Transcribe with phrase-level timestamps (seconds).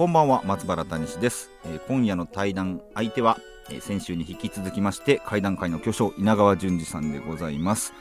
[0.00, 7.92] こんばんは松原谷氏です、えー、今夜の対談相手は、えー、先週に引き続きまして会談会の巨匠稲川淳二さんでございます、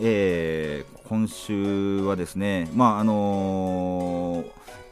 [0.00, 4.44] えー、今週はですねまああの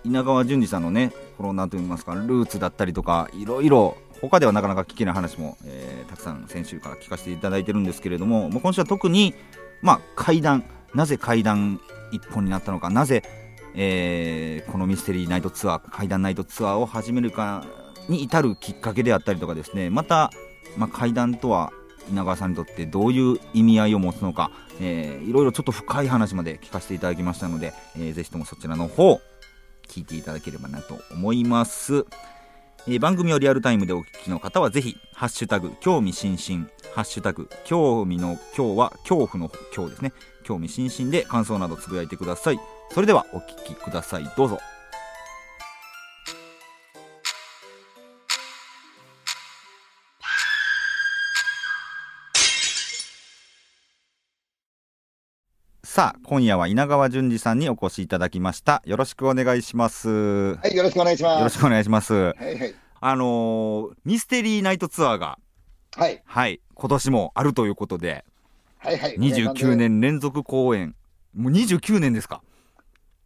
[0.02, 9.34] 稲川淳二さんのねコロナといいますかルーツだったりとかいろいろ他ではなかなか聞けない話も、えー、たくさん先週から聞かせていただいてるんですけれども、もう今週は特に、
[9.82, 10.64] まあ、階段
[10.96, 13.22] なぜ階段一本になったのかなぜ、
[13.76, 17.64] えー、このミステリーナイトツアー階段ナイトツアーを始めるか
[18.08, 20.30] に至るきっかけであったりとかですねまた、
[20.76, 21.72] まあ、階段とは
[22.10, 29.20] 稲川さんにとってどういう意味合いを持つのか、えー、いろいろちょっと深い話まで聞かせていただきましたので、えー、ぜひともそちらの方
[29.88, 32.06] 聞いていただければなと思います。
[32.88, 40.12] えー、番組をリアルタイムでお聞きの方はぜひ、ハッシュタグ、興味津々、ハッシュタグ、興味の今日は恐怖の今日ですね。
[40.44, 42.60] 興味津々で感想などつぶやいてください。
[42.92, 44.24] それではお聞きください。
[44.36, 44.58] どうぞ。
[55.96, 58.82] さあ、今夜は稲川淳二さんにお越しいただきました。
[58.84, 60.54] よろしくお願いします。
[60.56, 61.38] はい、よろしくお願いします。
[61.38, 62.12] よろしくお願いします。
[62.12, 62.74] はいはい。
[63.00, 65.38] あのー、ミステリーナイトツアーが、
[65.96, 66.22] はい。
[66.26, 68.26] はい、今年もあるということで、
[68.76, 69.16] はいはい。
[69.16, 70.94] 29年連続公演。
[71.34, 72.42] もう29年ですか。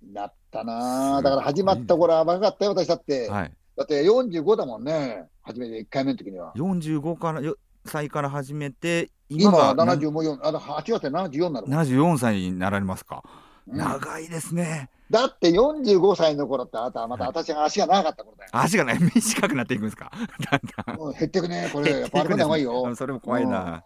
[0.02, 3.28] なったなだから始まった頃は若かったよ、私だって。
[3.28, 3.52] はい。
[3.76, 6.52] だって45だもんね、初めて1回目の時には。
[6.56, 11.66] 45からよ歳から始めて、今は74、あの8月で74になる。
[11.66, 13.22] 74歳になられますか。
[13.66, 14.90] うん、長いですね。
[15.10, 18.50] だって45歳の頃ってあなたはまた私が足が長かった頃だよ。
[18.52, 20.12] 足がね、短くなっていくんですか？
[20.50, 21.12] だんだん。
[21.18, 22.00] 減ってくね、 これ。
[22.00, 22.94] やっぱ歩かない方がいいよ。
[22.94, 23.82] それも怖いな。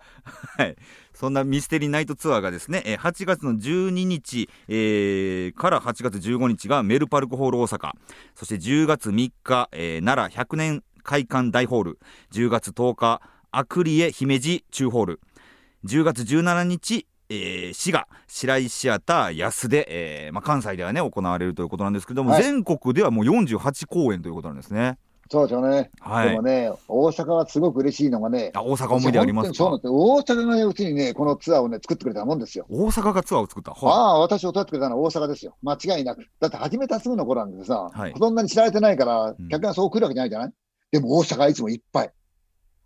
[0.59, 0.77] はい。
[1.15, 7.93] そんなミステリーナイトツアーがですね、8月の12日、えー、から8月15日がメルパルクホール大阪。
[8.35, 11.99] そして10月3日、えー、奈良100年会館大ホール。
[12.33, 15.21] 10月10日、アクリエ姫路中ホール
[15.87, 24.99] 10月17日えー、滋賀白井シアター安で、えーまあ、関西ではね行われるということなんですけども、はい、全国ではもう48公演ということなんですね。
[25.31, 32.67] そうですよね、はい、でもね、大阪はすごく嬉しいのがね、あ大阪思い出ありますそうなんです大阪がうちにね、このツアーをね、作ってくれたもんですよ。
[32.69, 36.27] 大阪がツアーを作った、はい、ああ、私を取ってくれたのは大阪ですよ、間違いなく。
[36.41, 40.55] だって始めたすぐの頃なんでさ、はい、そんなに知られてないから、客がそう来るわけじゃないじゃない、うん、
[40.93, 42.11] でも大阪はいつもいっぱい。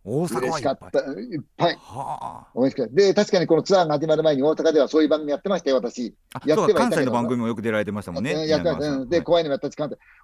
[0.08, 1.24] 大阪はいっぱい。
[1.24, 1.78] いっぱい。
[1.80, 2.94] はあ、しかった。
[2.94, 6.14] で、確かにこのツアーが始まる前に大阪ではそういう番組やってましたよ、私。
[6.46, 8.48] やって関西の番組もよく出られてましたもんね。
[8.48, 9.06] やってました。
[9.06, 9.76] で、怖いのもやったし、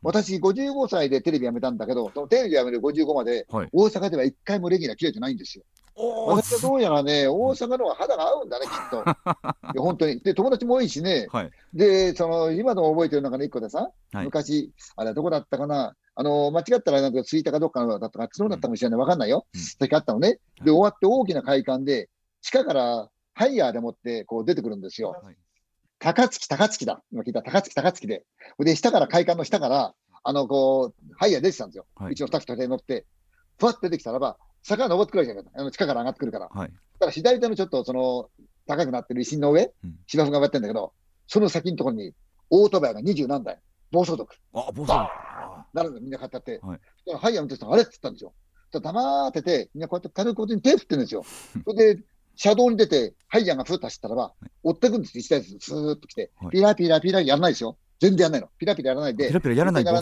[0.03, 5.65] 私、55歳でテレビ辞めたんだけど、そのテレビ辞める55まで、大阪では一回もレギュラー切れてないんですよ。
[5.97, 9.05] 私はどうやらね、大阪の方が肌が合うんだね、きっと。
[9.05, 10.19] いや本当に。
[10.21, 11.29] で、友達も多いしね。
[11.31, 19.01] はい、で、その、今でも覚えてる中の一個でさ、はい、昔、あれどこだったかな、あの、間違ったらなんか着いたかどっかのだったか、角だったかもしれない。
[19.01, 19.47] わかんないよ。
[19.53, 20.39] うん、時あったのね。
[20.65, 22.09] で、終わって大きな会館で、
[22.41, 25.17] 地下からハイヤーでもってこう出てくるんですよ。
[25.23, 25.37] はい、
[25.99, 27.03] 高槻、高槻だ。
[27.13, 28.25] 今聞いた高槻、高槻で。
[28.61, 31.87] で、下から会館の下から、あの、こう、ハイヤー出てたんですよ。
[31.97, 33.07] はい、うちのスタッフと乗って。
[33.59, 35.51] ふわって出てきたらば、坂登ってくるじゃないか。
[35.55, 36.49] あの地下から上がってくるから。
[36.49, 38.31] はい、だから左手のちょっとその、
[38.67, 40.93] 高くなってる石の上、うん、芝生が上がってるんだけど、
[41.27, 42.15] その先のところに、
[42.51, 43.59] オートバイが二十何台、
[43.95, 44.35] 暴走族。
[44.53, 45.09] あ、暴走族。
[45.73, 46.59] なるのみんな買ったって。
[46.63, 46.81] はい。
[47.17, 47.83] ハイヤー運転手さん、あれ？
[47.83, 48.35] って言ったんですよ。
[48.73, 51.23] 黙ってて、みんなこうやって軽くこに手振ってるんですよ。
[51.65, 52.03] それで、
[52.37, 54.33] 車道に出て、ハイヤーがふっと走ったらば、
[54.65, 57.79] 追ってくんですよ、一台ずつ、スーッと来て、ピラピラピラやらないですよ。
[58.01, 58.49] 全然やらないの。
[58.59, 59.93] ピラピラやらないで、ピラピラやらないや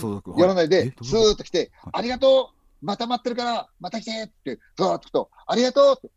[0.47, 6.11] らないで、スーッと来て、ありがとうまた待ってるから、また来てって、ずーっと来と、ありがとうって、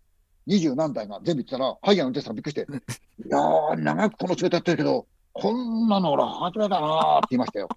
[0.47, 2.61] 二十何台が全部言ってたら、ハイヤーの運転手さんびっくりして、
[3.27, 5.05] いやー、長くこの仕事やってるけど、
[5.37, 7.67] こんなの俺初めだなーって言いましたよ。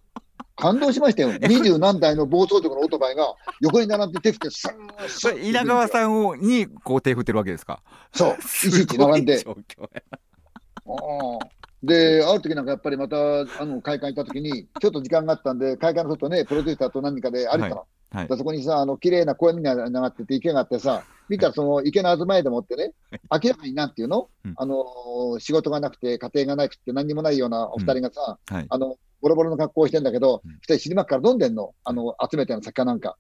[0.55, 1.33] 感動しましたよ。
[1.43, 7.83] 二十何台の暴走族のオートバイが横に並んで手振って、スーッ稲川さんをにこう手振ってるわけですか？
[8.13, 8.37] そう。
[8.39, 9.45] いちいち並んで。
[11.83, 13.21] で、ある時なんかやっぱりまた、あ
[13.65, 17.85] の、会館行った時に、ちょっと時間があったんで、会館の外ね、プロデューサーと何人かで歩いたら、はい、
[18.37, 22.93] そこにさ、あの、綺麗な公園みたいなのがあってて、池があってさ、見たらその池の東へでもってね、
[23.31, 28.57] 明らかになんていうの、うん、あの、仕事がなくて、家庭がなくて、何にもないようなお二人がさ、うん。
[28.57, 33.17] はい、あの、ボロボロの格好をしてんだけど、二人尻巻から飲んでんの、あの、集めての酒かなんか。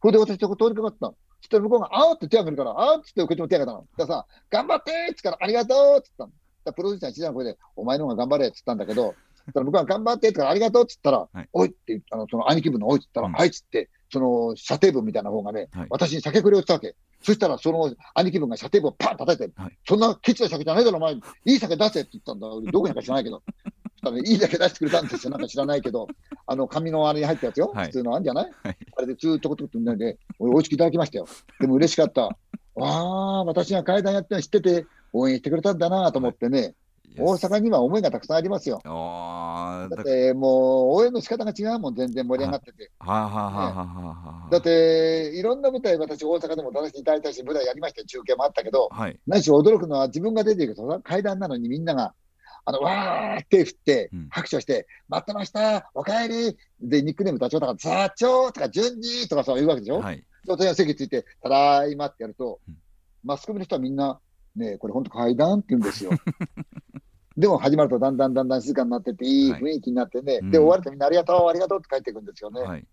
[0.00, 1.16] それで私とこ通りかかったの。
[1.40, 3.86] そしたら向こうが、あーって手を挙げるから、あーってこっちも手を挙げたの。
[3.96, 6.32] だからさ、頑張ってーったら、ありがとうっつったの。
[6.64, 9.14] だプロデューサー小さな声で、お前の方が頑張れっつったんだけど、
[9.44, 16.94] そしたら向こうが頑張ってっつったら、ありがとうっつったら、はい、おいってあの、その兄貴分のおいっつったら、うん、はいっつって、その射程分みたいな方がね、はい、私に酒くれをしたわけ。
[17.22, 22.48] そしたら、その兄貴分が射程分をパン叩いて、はい、そんなケチな酒じゃないだろ、お前、いい酒出せって言ったんだ。
[22.70, 23.42] どこにか知らないけど。
[23.98, 25.30] したら、いいだけ出してくれたんですよ。
[25.30, 26.06] なんか知らないけど、
[26.46, 27.72] あの、紙のあれに入ったやつよ。
[27.74, 31.26] はい、普通のあんじゃない、はい、あれでずっとことってんで、俺、おいしくいただきましたよ。
[31.60, 32.22] でも嬉しかった。
[32.22, 32.36] わ
[32.78, 36.74] あ、私が階段やってるの知ってて、応援してくれたんだなと思ってね。
[37.20, 38.80] 大阪には思いがたくさんありますよ。
[38.84, 42.90] だってもう応援の仕方が違うもん、全然盛り上がってて。
[43.00, 52.14] だって、いろんな舞台、私、大阪でも出させていただいたし、舞台やりました中継もあったけど、はい、何しろ驚くのは、自分が出ていくと、階段なのにみんなが、
[52.64, 60.00] あのわーって振って、拍手をして、うん、待ってました、おかえりで、ニックネームダチョウとか、座長とか、順次とかさ、言うわけでしょ？
[60.00, 62.76] はい、私が席ついて、ただいまってやると、うん、
[63.24, 64.20] マスコミの人はみんな、
[64.56, 66.10] ねこれ本当階段って言うんですよ。
[67.38, 72.60] でも始まるとだんだんだんだん静かになってて、いい雰囲気になってね、はい、で、終わるとみんなありがとう、ありがとうって帰っていくんですよね。
[72.62, 72.84] はい、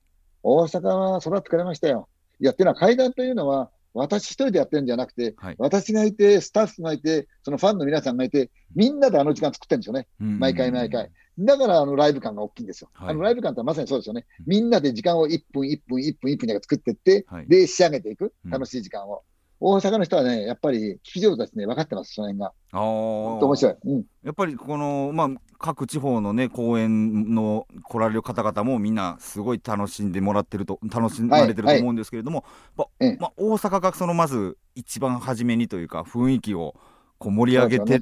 [0.44, 2.08] 大阪は育ってくれましたよ。
[2.40, 10.08] いや、っていうのは階段というのは、私一人でやってるんじゃなくて、はい、私がいて、スタッフがいて、そのファンの皆さんがいて、みんなであの時間作ってるんですよね。
[10.20, 11.10] 毎回毎回。
[11.40, 12.90] だからあのライブ感が大きいんですよ。
[12.94, 14.26] はい、あのライブ感ってまさにそうですよね。
[14.46, 18.34] みんなで時間を1分、1分、1分、1分で作っていって、で、仕上げていく。
[18.46, 19.24] 楽しい時間を。
[19.60, 22.54] 大阪の人はね、やっぱり聞き上手ですね、分かってます、その辺が。
[22.72, 25.30] あ面白い、うん、やっぱりこの、まあ、
[25.60, 32.44] 各地方のね、公演の来られる方々もみんな、すごい楽しんでもらってると、楽しまれてると思うんですけれども、
[32.78, 36.76] はいはい、ままあ、大阪がそのまず一番初めにというか、雰囲気を
[37.18, 38.02] こう盛り上げて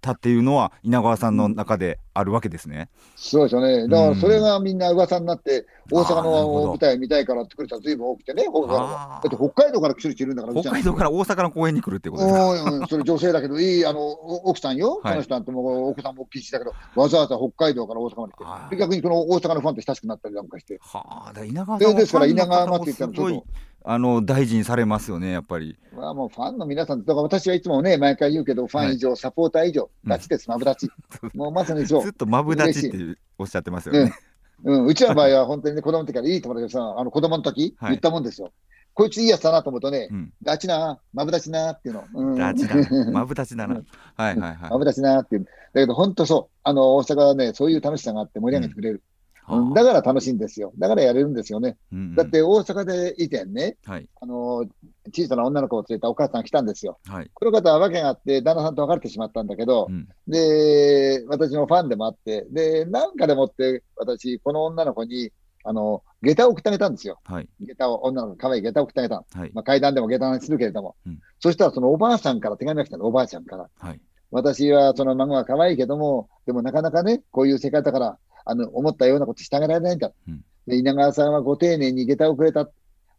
[0.00, 2.88] たっていうのは、稲川さんの中であるわけですね。
[3.16, 3.88] そうですよね。
[3.88, 12.86] だからそれがみんな噂になって、大阪の舞台見たいからってくれたらずいぶん多くてね、だって北海道から来る人いるんだから、北海道から大阪の公園に来るってことですか。
[12.88, 20.78] それ女性だけど、いいあの奥さんよ、その人なんてもう奥さんも大きいしだけど、わざわざ北海道から大阪まで来て、逆にその大阪のファンと親しくなったりなんかして。
[20.80, 23.44] はあ、稲川さんですから稲川って言ったらちょっと。
[23.90, 25.78] あの大事にされますよね、やっぱり。
[25.96, 30.90] まあ、もうファンの皆さん、だから私はいつもね、毎回言うけど、ファン以上、はい、サポーター以上、ダチです、マブダチ。
[31.34, 32.02] もうまさにそう。
[32.02, 32.98] ずっとマブダチって
[33.38, 34.12] おっしゃってますよね。
[34.64, 38.52] うん、うん、うちの場合は本当にね、子供の時からいい友達がさ、あの子供の時、言ったもんですよ。
[38.92, 42.04] こいついいやつだなと思うとね、うん、ダチな、マブダチなっていうの。
[42.12, 42.74] うん、ダチな、
[43.10, 43.76] マブダチだな。
[44.16, 44.70] はいはいはい。
[44.70, 45.44] マブダチなっていう。
[45.44, 45.50] だ
[45.80, 48.96] けど本当そう、あの、大阪はね、そういう楽しさがあって盛り上げてくれる。
[48.96, 49.02] うん、
[49.74, 50.72] だから楽しいんですよ。
[50.78, 51.76] だからやれるんですよね。
[51.92, 54.66] うんうん、だって大阪で以前ね、はい、あの
[55.12, 56.98] 小さな女の子を連れたお母さんが来たんですよ。
[57.06, 65.30] はい、この方は訳があって、旦那さんと別れてしまったんだけど、うん、で、私のファンでもあって、で、なんかでもって、私、この女の子に、
[65.64, 67.18] あの、下駄を送ってあげたんですよ。
[67.24, 69.24] はい、下駄を、女の子可愛い下駄を送ってあげた。
[69.38, 73.68] はい、まあ、階段でも下駄にするけれども、うん、そしたらそのおばあさんから手紙が来たの、おばあちゃんから。
[73.78, 74.00] はい、
[74.30, 78.18] 私はその孫が可愛いけども、でもなかなかね、こういう世界だから、
[78.48, 82.66] あの思ったようなことしてあげられないんだ、うん、で稲川さんはご丁寧に下駄をくれた、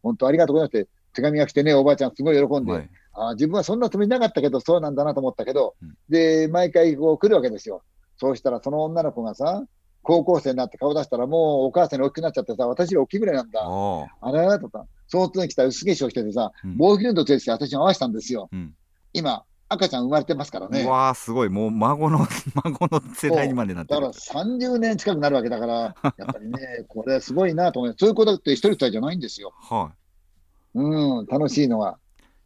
[0.01, 7.83] 本当ありがとうございますって手紙が来てね、おばあちゃん、すごい喜んで、はい、あ自分はそんなつもりなかったけど、そうなんだなと思ったけど、うん、で毎回こう来るわけですよ。
[8.17, 9.63] そうしたら、その女の子がさ、
[10.01, 13.62] 高校生になって顔出したら、もうお母さんに大きくなっちゃってさ、私より大きいぐらいなんだ。
[13.62, 18.50] あれだとか、その次に来た薄化粧しててさ、うん、ボーギルンドとして私に合わせたんですよ。
[18.51, 18.74] うん、
[19.13, 20.85] 今、赤ちゃん生まれてますからね。
[20.85, 22.19] わあ、すごい、もう孫の、
[22.63, 25.73] 孫の世代にまでなってだから30年近くなるわけだから、
[26.17, 27.99] やっぱりね、これすごいなと思います。
[27.99, 29.53] そういうことって一人二人じゃないんですよ。
[29.61, 29.91] は
[30.75, 30.79] い。
[30.79, 31.99] うん、楽しいのは。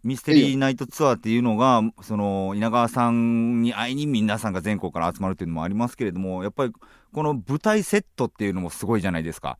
[0.03, 6.73] ミステリーナイトツアーっていうのが、その稲川さんに会いに皆さんが全国から集まるっていうのもありますけれども、やっぱり
[7.13, 9.57] この舞台セットっていうのもすごいじゃないですか。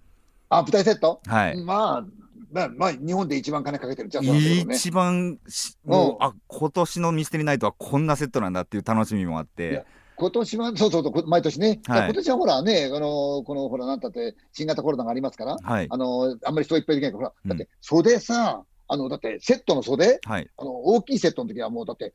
[0.49, 1.21] あ、舞台セット？
[1.25, 1.63] はい。
[1.63, 2.05] まあ、
[2.53, 4.31] まあ、まあ、日本で一番金かけてるじゃん、ね、
[4.75, 5.39] 一番
[5.83, 9.85] もう、あ今年のミステリーナイトはこんなセットなんだっていう楽しみもあって。
[10.15, 22.13] 今年は、そうそうそう、毎年ね、はい、今年はほらね、あのこのほら、なんたって、新型コロナがありますから、はい、あのあんまり人いっぱいできないから、だって袖さ、あのだってセットの袖、はい、あの大きいセットの時はもうだって、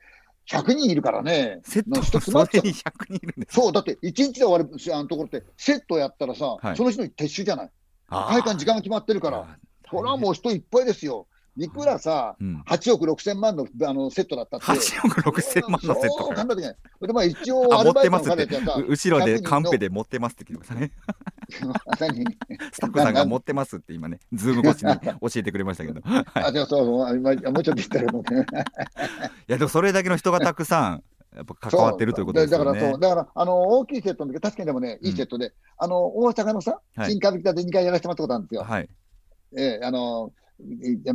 [0.49, 7.71] 100人いるからね、セットの袖に100人いるんですそう、だって1日で終わるあのところって、セットやったらさ、はい、その人に撤収じゃない。
[8.11, 9.59] 会館時間が決まってるから。
[9.91, 11.27] それはもう人いっぱいですよ。
[11.59, 14.67] いくらさ、うん、8億6千万のあのセットだったって。
[14.67, 16.45] 8億6千万のセットか。
[16.45, 18.57] でまあ一応アルバイトの金って
[18.89, 20.93] 後ろでカンペで持ってますって聞いてましたね。
[21.51, 26.01] スタッフさんが持ってますって今ね、 Zoom 越しに教えてくれましたけど。
[26.35, 28.47] あ、でもそう、今もうちょっと言ったらもう、ね。
[29.49, 31.03] いやでもそれだけの人がたくさん。
[31.37, 32.65] やっぱ関わってるということですよね。
[32.65, 38.65] だからそう、だから、あの、大きいセットの時、確かにでもね、いいセットで、うん、あの、大阪のさ、新歌舞伎座で2回やらせてもらったことあるんですよ。
[38.65, 38.89] はい。
[39.57, 40.33] えー、あの、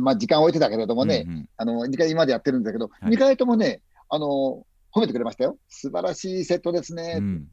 [0.00, 5.58] まあ、時間を置いてたけれどもね、うんうん、あの、2回今までやってるんだけど、はい、2回ともね、あの、褒めてくれましたよ。
[5.68, 7.16] 素晴らしいセットですね。
[7.18, 7.48] うん、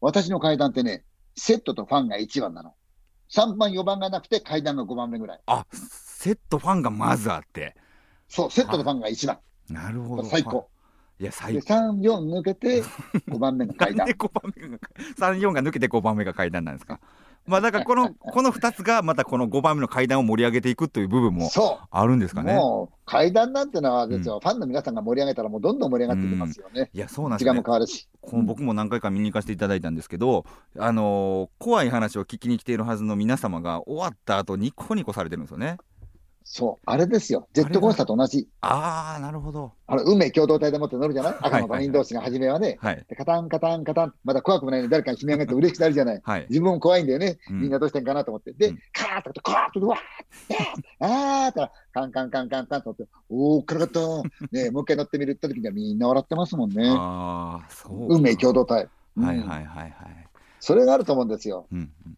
[0.00, 1.04] 私の階段ってね、
[1.36, 2.74] セットとファンが1番なの。
[3.34, 5.40] 3番、4番がなくて階段が5番目ぐらい。
[5.46, 7.74] あ、セットファンがまずあって。
[8.28, 9.38] そう、セットとファンが1番。
[9.68, 10.24] なるほど。
[10.24, 10.68] 最高。
[11.22, 11.74] いや、最高。
[11.74, 12.82] 3、4抜けて
[13.30, 14.08] 5番目が階段。
[14.08, 14.14] 3、
[15.16, 16.98] 4が抜けて5番目が階段なんですか？
[17.46, 21.50] まあだからこのこの2つがまたこの5番目の階段を盛り上げていくという部分も
[21.90, 22.54] あるんですかね？
[22.54, 26.80] もう階段なんてのはですよ、うん、ファンの皆さんが盛り上げたらもうどんどん盛り上がっていきますよね。
[26.92, 28.08] うん、いやそうなんです、ね、も変わるし。
[28.20, 30.44] この僕も何回か見に行かせていただいたんですけど、
[30.76, 35.78] あのー、怖い話を聞きに来ているはずの皆様が終わった後ニコニコされてるんですよね。
[36.44, 38.48] そう、あれですよ、ジェットコースターと同じ。
[38.60, 39.72] ああ、なるほど。
[39.86, 41.36] あの運命共同体でもって乗るじゃない？
[41.40, 46.20] 赤の他人同士が初めはね、はい、カタンカタンカタン、まだ怖くもないのに誰かに悲鳴上げて嬉しくなるじゃない。
[46.22, 48.52] はい、自分も怖いんだよね、みんなどうしてんかなと思って。
[48.52, 50.66] で、うん、カーッと、カーッと、わー
[51.00, 54.00] あーって、カンカンカンカンカンとって、おー、からかった。
[54.52, 56.88] ねもう一回乗ってみるって時にはみんな笑ってますもんね。
[56.88, 58.14] ああ、そう。
[58.14, 58.88] 運命共同体。
[59.16, 59.92] はいはいはいはい。
[60.60, 61.66] それがあると思うんですよ。
[61.72, 62.16] うんうん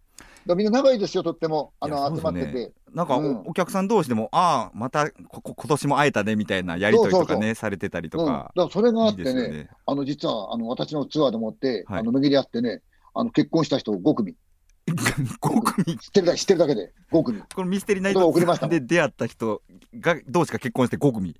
[0.54, 2.72] みんな仲いいですよ、とっても、あの、集まってて。
[2.92, 8.24] なんかおうん、お客さん同士でも、ああ、またこ今年も会えたねみたいなやりとりとかね、されてたりとか。
[8.24, 12.82] うん、だからそれがあってね、いいねあの実はあの私のツアーでもって、はい、あの巡り合ってね、
[13.14, 14.36] あの結婚した人5組。
[14.86, 15.98] 5組？
[15.98, 17.40] 知ってるだけ知ってるだけで5組。
[17.40, 19.62] このミステリーナイトで出会った人
[19.98, 21.34] が同士が結婚して5組？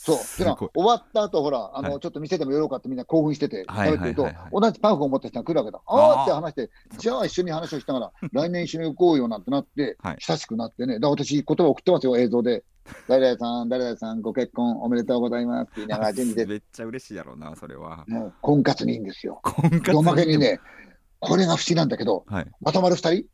[0.00, 0.16] そう。
[0.16, 5.80] 終わった後、ほら、あの、はい、ちょっと店でも寄ろうかってみんな興奮してて、食べてると、同じパンフを持った人が来るわけだ。
[5.86, 11.00] ああって話して、じゃあ一緒に話をしながら、来年一緒に行こうよなんてなって、はい、親しくなってね。
[11.00, 12.64] だ私、言葉送ってますよ、映像で。
[13.08, 16.46] 誰々さん、誰々さん、ご結婚おめでとうございますって言いながら、準備で。
[16.46, 18.04] めっちゃ嬉しいやろうな、それは。
[18.06, 19.40] もう、婚活にいいんですよ。
[19.42, 20.60] 婚活おまけにね、
[21.18, 23.24] これが不思議なんだけど、はい、まとまる二人、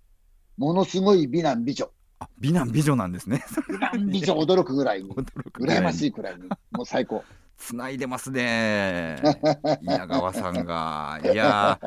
[0.57, 1.91] ものすごい美男美女。
[2.39, 3.45] 美男美女なんですね。
[3.69, 6.43] 美男美女驚くぐらいに、羨ましいくらいに、
[6.73, 7.25] もう最高。
[7.57, 9.17] つないでますね、
[9.81, 11.21] 稲川さんが。
[11.23, 11.79] いや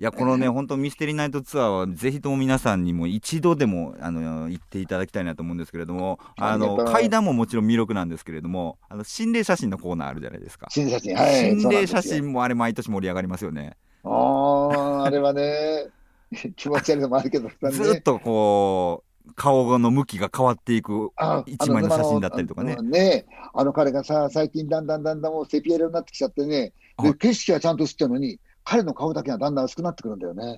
[0.00, 10.66] いやこのね、本当、ミステリーナイトツアーは、ぜひとも皆さんにも一度でもあの行っていただきたいなと思うんですけれども、あの階段ももちろん魅力なんですけれども、あの心霊写真のコーナーあるじゃないですか。
[10.68, 13.76] 心霊写真、はい、心霊写真もあれ、毎年盛り上がりますよね。
[14.04, 15.86] ああ、あれはね、
[16.56, 21.10] 気持ち悪いのもあるけど、ね、ずっとこう、顔の向きが変わっていく
[21.46, 22.76] 一枚の写真だったりとかね。
[22.76, 30.56] ねあの彼がさ、最近だんだんだんだんもうセピア色になってきちゃってね、で景色はちゃんと映ってるのに、彼の顔だけがだんだん薄くなってくるんだよね。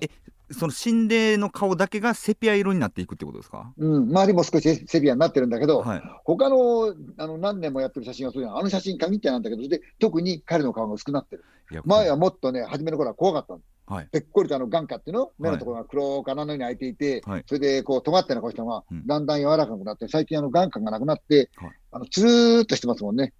[0.51, 3.71] その心霊の顔だけがセピア色になっていくってことですか？
[3.77, 8.57] うん、周りも少しセピアになってるんだけど、はい、他のあの何年もやってる写真はそうじゃん。
[8.57, 11.45] あの写真限ってなんだけど、で特に彼の顔が薄くなってる。
[11.85, 13.61] 前はもっとね、初めの頃は怖かったの。
[13.91, 23.33] はい、ぺっこりとあの眼下っていうの、目のところが黒かなのように開いていて、はい、それでこう尖ってな顔したのが、だんだん柔らかくなって、最近あの眼下がなくなって、はい、あのつるーっとしてますもんね。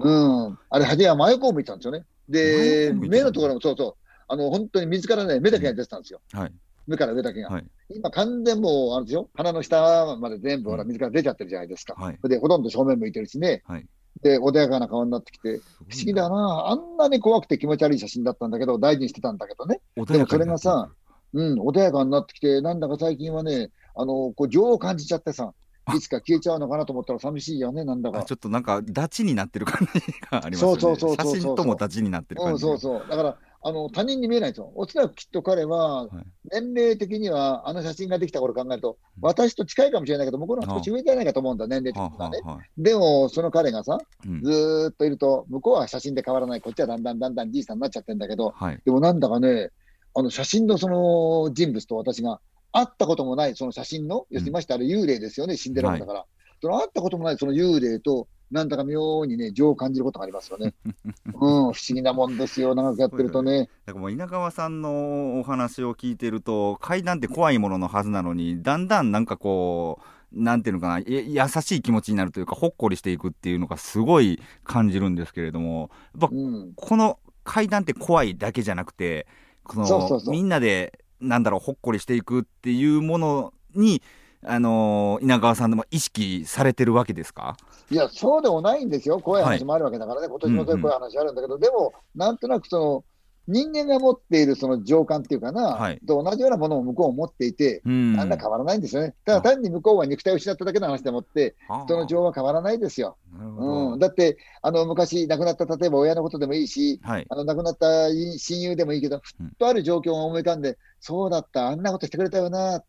[0.00, 2.06] うん、あれ、初めは真横を向いたんですよね。
[2.30, 6.22] で、目のところもそうそう、あの本当に水からね、目だけが出てたんですよ。
[6.32, 6.52] はい、
[6.86, 7.50] 目から上だけが。
[7.50, 11.94] はい、今、完全もう、あれですよ、鼻の下まで全部、ほら、水から出ちゃってるじゃないですか。
[11.98, 13.62] はい、で、ほとんど正面向いてるしね。
[13.66, 13.86] はい
[14.22, 19.80] で、穏やかな顔になってきて、不思議だな、あんなに怖くて気持ち悪い写真だったんだけど、大事にしてたんだけどね。
[19.96, 20.90] でもそれがさ、
[21.32, 25.52] うん、穏やかになってきて、なんだか最近はね、あの、こう、情を感じちゃってさ、
[25.94, 28.24] いつか消えちゃうのかなと思ったら寂しいよね、なんだか。
[28.24, 30.00] ちょっとなんか、ダチになってる感じ
[30.30, 30.70] がありますね。
[30.70, 33.08] そうそうそうそう写真ともダチになってる感じ、うん、そうそう。
[33.08, 34.72] だから、あの他人に見えないんですよ。
[34.74, 36.08] おそらくきっと彼は、
[36.50, 42.38] 年齢的には、あの写真ができた頃考えると、私と近いかもしれないけど、向こうの少し上じゃないかと思うんだ、年齢的にはね。
[42.78, 43.98] でも、その彼がさ、
[44.42, 49.70] ずっといると、向こうは写真で変わらない、こっちはだんだんだんだんじいさんになっちゃってるんだけど、でもなんだかね、
[50.14, 52.40] あの写真のその人物と私が
[52.72, 56.24] 会ったこともない、その写真の、要するにましてあれ幽霊ですよね、死んでるわけだから。
[56.62, 60.74] その会ったこともないその幽霊と、なんだか妙にね、情を感じることがありますよね。
[60.84, 60.92] うん、
[61.32, 63.68] 不思議なもんですよ、長くやってるとね。
[63.86, 79.26] だからもう稲川さんのお話を聞いてると、階段って怖いもののはずなのに、だんだんなんかこう、なんていうのかな、優しい気持ちになるというか、ほっこりしていくっていうのがすごい感じるんですけれども、やっぱ、うん、この階段って怖いだけじゃなくて、
[79.64, 84.02] このみんなで、なんだろう、ほっこりしていくっていうものに、
[84.44, 87.56] あのー、稲川さんでも意識されてるわけですか？
[87.90, 89.44] いや、そうでもないんですよ、怖い。
[89.44, 93.04] 話もあるわけだからね、はい、今年もそういう怖い話あるんだけど、うんうん、でも、なんとなくその、
[93.48, 96.00] 人間が持っているその情感っていうかな、はい。
[96.06, 98.12] と同じようなものを向こうも持っていて、うん。
[98.12, 99.14] な変わらないんですよね。
[99.24, 103.16] ただ単に向こうは肉体を失っただけの話でもって、人の情は変わらないですよ。
[103.36, 107.26] うん、だって、あの昔亡くなった例えば親のことでもいいし、はい。
[107.28, 112.84] あの亡くなった親友でもいいけど、ふっとある状況を思い浮かんで、そうだった、あんなことしてくれたよな、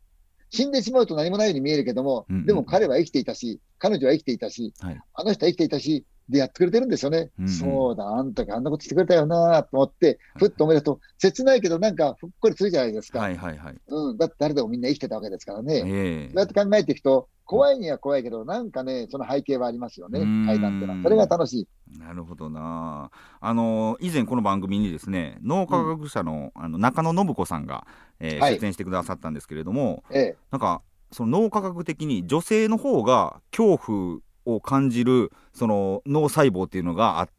[0.52, 5.02] 死んでしまうと何もないように見えるけども、うんうんでも彼は生きていたし、彼女は生きていたし、はい。
[5.14, 7.30] あの人は生きていたし、でやってくれてるんですよね。
[7.38, 13.20] うんうんそうだ、あん時あんなことしてくれたよなと思って、ふっと思い出すと、切ないけど、なんかふっこりするじゃないですか。
[13.20, 13.76] はいはいはい。
[13.88, 15.84] うん、だって誰でもみんな生きてたわけですからね。
[15.86, 21.04] ええそうやって考えていくと、怖いには怖いけど、なんかね、その背景はありますよねうん、階段ってのは。
[21.04, 22.00] それが楽しい。
[22.00, 23.12] なるほどな。
[23.42, 27.86] あの以前この番組にですね脳科学者の,、あの中野信子さんが、
[28.20, 30.38] えーはい出演してくださったんですけれども、ええ。
[30.52, 37.30] なんかその脳科学的に女性の方が恐怖を感じるその脳細胞っていうのがあ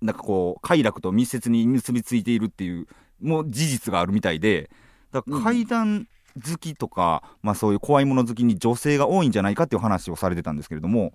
[0.00, 2.86] なんかこう快楽と密接に結びついているっていう
[3.20, 4.70] もう事実があるみたいで
[5.12, 11.12] だからうん階段好きとか、まあ、そういう怖いもの好きに女性が多いんじゃないかっていう話をされてたんですけれども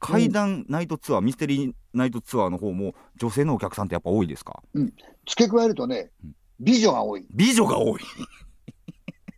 [0.00, 4.62] 階段ナイトツアー、ミステリーナイトツアーの方も女性のお客さんってやっぱ多いですか？
[5.26, 7.26] 付け加えるとねうん、美女が多い。
[7.30, 8.00] 美女が多い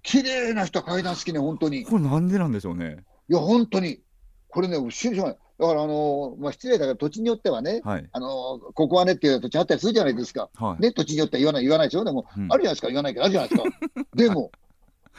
[0.03, 1.83] 綺麗な人は階段好きね、本当に。
[1.83, 4.01] いこれなんでなんでしょうねや、本当に。
[4.49, 5.39] これね、不思議じゃない。
[5.61, 10.49] だから、あのまあ、失礼だけど、土地によってはね、はいあのここはねっていう土地あったりするじゃないですか。
[10.55, 12.05] はい、ね、土地によっては言わない、言わないでしょ？
[12.05, 14.07] でも、うんあるじゃないですか、言わないけど、あるじゃないですか。
[14.15, 14.51] でも、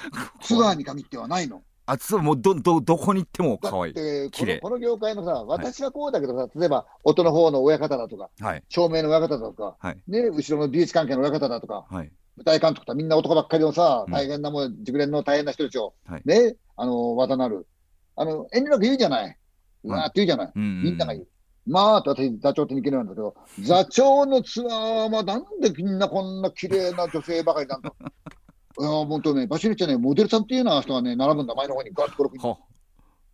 [0.41, 1.61] ツアーに限ってはないの。
[1.85, 17.67] あそうもうどどどこに行ってもだ可愛いってこの、この業界のさ、私はこうだけどさ、例えば、音の方の親方だとか、はい照明の親方だとか、はいね、後ろの美術関係の親方だとか、はい舞台監督とかみんな男ばっかりのさ、うん大変なもう、熟練の大変な人たちを、はいね、あの、技なる。
[18.15, 19.37] あの、遠慮なく言うじゃない。
[19.83, 20.51] うわーって言うじゃない。
[20.55, 21.27] うんみんなが言う。
[21.67, 27.93] まあ、と私、座長って見切れなんだけど、座長のツアーはなんでみんなこんな綺麗な女性ばかりなんだ。
[28.79, 32.47] いや、本当ね、場所によってはね、モデルさんっていうような人がね、並ぶんだ、前の方にガッと転ぶ。
[32.47, 32.57] は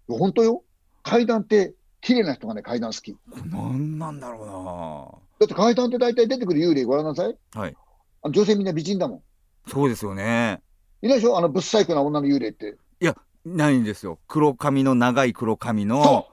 [0.10, 0.64] 本当よ。
[1.04, 3.14] 階段って、綺麗な人がね、階段好き。
[3.14, 7.30] だなんなんだろって階段って大体出てくる幽霊ご覧なさい。
[7.30, 7.76] うなはい
[8.24, 9.22] あの女性みんな美人だもん。
[9.68, 10.62] そうですよね
[11.02, 11.38] いないでしょ？
[11.38, 12.78] あの、ぶっ細工な女の幽霊って。
[13.46, 16.27] ないんですよ黒髪の長い黒髪のそ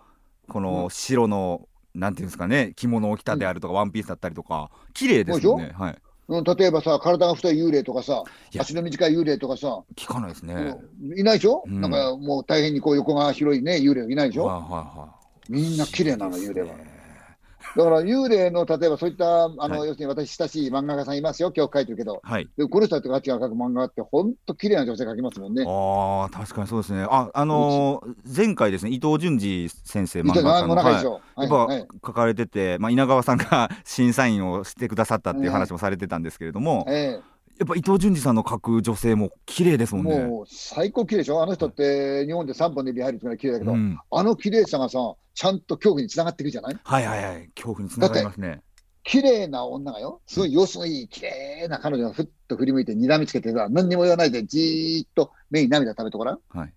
[0.49, 5.73] この白のなんていうんですかね着物を着たであるとか、ワンピースだったりとか綺麗ですよね。
[5.77, 5.99] はい。
[6.27, 8.25] うん、例えばさ、体が太い幽霊とかさ
[8.59, 10.55] 足の短い幽霊とかさ、聞かないですね、
[11.03, 11.19] うん。
[11.19, 11.81] いないでしょ、うん。
[11.81, 15.09] なんかもう大変にこう横が広いね、幽霊いないでしょ、はいはいは
[15.49, 16.69] みんな綺麗なの、幽霊は。
[17.77, 19.89] えだから幽霊の例えばそういった、あのはい。
[19.89, 22.49] 要するに私、親しい漫画家さんいますよ、今日書いてるけど、はい。
[22.57, 25.65] でもこの人たちが描く漫画って、本当綺麗な女性描きますもんね。
[25.67, 27.07] ああ確かにそうですね。
[27.09, 31.05] ああのー前回ですね伊藤淳二先生漫画家のはい。
[31.05, 31.89] やっぱはいはい。
[32.05, 37.21] 書かれてて、まあ、稲川さんが 審査員をしてくださったっていう話もされてたんですけれども、え
[37.59, 40.25] やっぱ伊藤淳二さんの描く女性も綺麗ですえもんね。
[40.25, 44.99] もう最高綺麗でしょ、あの人って日本で3本で指入るってい綺麗だけど、うん、あの綺麗さがさ、
[45.35, 46.79] ちゃんと恐怖につながっていくじゃない？
[46.83, 48.61] はいはいはい恐怖につながりますね。
[49.05, 56.39] 綺麗な女がよ、すごい様子のいい、綺麗な彼女がふっと振り向いて、睨みつけてさ、何にも言わないで、じーっと目に涙食べてごらん。
[56.49, 56.73] はい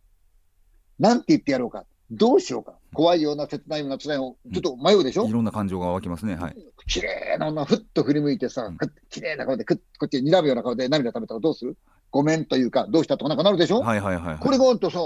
[1.00, 1.86] なんて言ってやろうか。
[2.10, 2.74] どうしようか。
[2.94, 6.36] 怖いような、切ないような、辛いような、ちょっと迷うでしょ、いろんな感情が湧きますね。
[6.36, 6.56] はい。
[6.88, 8.72] 綺麗な女がふっと振り向いてさ
[9.10, 11.78] 綺麗な顔で、くっこっちに睨むような顔で涙食べたらどうする？
[12.10, 14.38] ごめんというか、どうしたとかなんかなるでしょ、はいはいはいはい。
[14.40, 15.00] これがほんとさ、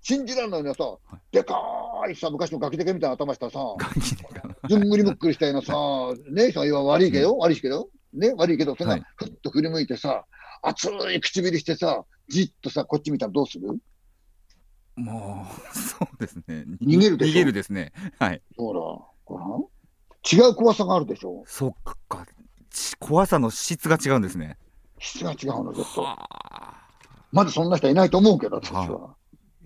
[0.00, 1.18] 信じられないのにさ、い。
[1.32, 3.58] でかーいさ、昔のガキデケみたいな頭したさ、
[4.70, 5.74] ずんぐりむっくりしたようなさ、
[6.30, 9.06] ね、さ、は悪いけど、悪いけど、ね、悪いけど、そんはない。
[9.16, 10.24] ふっと振り向いてさ、
[10.62, 13.68] 熱い唇してさ、じっとさ、こっち見たらどうする？
[14.98, 16.64] もう そうですね。
[16.82, 17.30] 逃げるでしょ？
[17.30, 17.92] 逃げるですね。
[18.18, 18.42] はい。
[18.56, 18.80] ほら、
[19.24, 19.64] ごらん
[20.30, 21.44] 違う怖さがあるでしょ？
[21.46, 21.74] そっ
[22.08, 22.26] か。
[22.70, 24.56] ち怖さの質が違うんですね。
[24.98, 26.02] 質が違うの、ちょっと。
[26.02, 26.88] はあ。
[27.30, 29.14] まだそんな人はいないと思うけど、私は。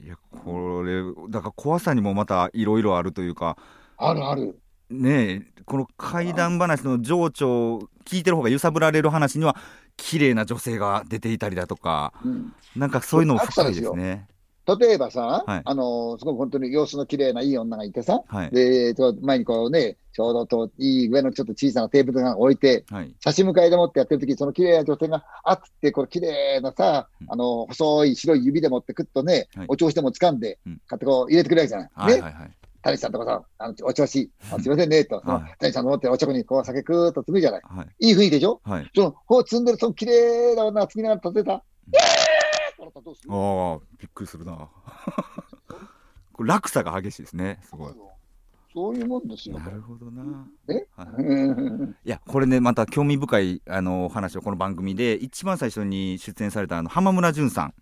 [0.03, 3.57] いやこれだから怖さにもまたいろいろあるというか
[3.97, 4.61] あるある。
[4.91, 9.57] ねえこの怪談話の情緒を聞いてる方が揺さぶられる話には
[9.97, 14.27] 綺麗な女性が出ていたりだとかうん、なんかそういうのも深いですね。
[14.67, 15.63] 例えばさ、はい。
[15.65, 18.51] あのすごく本当に様子の綺麗ないい女がいてさ、はい。
[18.51, 23.15] で、前にこうね、ちょうどといい上のちょっと小さなテーブルが置いて、はい。
[23.21, 27.27] 差し向かいでもってやってる時その綺麗な女性が、あって、この綺麗なさう、ん。
[27.33, 29.67] あの、細い白い指でもってくっとね、はい。
[29.69, 31.87] お調子でも掴んでうん、買ってこう入れてくれるじゃない。
[31.87, 32.51] ね、はいはいはい。
[32.83, 35.55] 谷さんとかさ、あのお調子、あすいませんね、と、そのはい。
[35.61, 37.63] 谷さんの持ってるおちょこにこう酒くーっとつぐじゃない。
[37.65, 38.09] はい。
[38.09, 38.61] いい雰囲気でしょ？
[38.65, 38.91] はい。
[38.95, 41.53] その、ほう積んでるその綺麗な女がつきながら立てた。
[41.53, 42.22] えーっ
[42.91, 43.31] て笑ったらどうする？
[43.33, 44.69] ああびっくりするな
[46.33, 47.95] これ落差が激しいですねすごい
[48.75, 49.59] そういうもんですよ。
[49.59, 50.47] なるほどな。
[50.67, 57.75] え、はい、いやこれねまた興味深いあの話をこの番組で一番最初に出演されたあの浜村淳さん。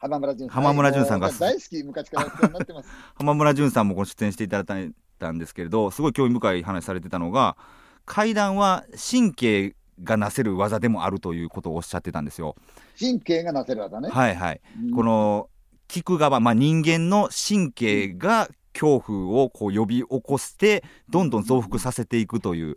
[0.00, 0.62] 浜村淳さん。
[0.62, 2.88] 浜村淳さんが大好き昔からなってます。
[3.14, 7.56] 浜村淳さんもご出演していただいたんですけれど、すごい興味深い話されてたのが、
[8.04, 12.56] 階段は神経がなせる技でもあるということをおっしゃってたんですよ。
[12.98, 14.08] 神経がなせる技ね。
[14.08, 14.60] はいはい。
[14.84, 15.48] うん、この
[15.88, 22.76] 聞く側、まあ、人間の神経が恐怖をこう呼び起こしてどんどん増幅させていくという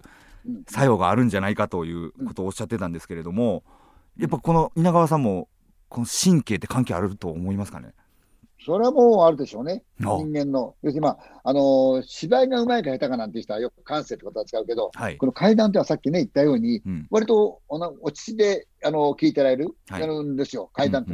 [0.68, 3.64] 作用があるんじゃないかということをおっしゃってたんですけれども
[4.18, 5.48] やっぱこの稲川さんも
[5.90, 7.94] この神経って関係あると思いますかね？
[8.66, 10.76] それはもうあるでしょうね、人間の。
[10.82, 21.14] 要するに、まああのー、芝居がうまいか下手かなんて人はよく感性ってことは使うけど、はい、この階段ってはさっきね言ったように、うん、割と落ち着てあの聞いてられる、はい、やるんですよ、階段って、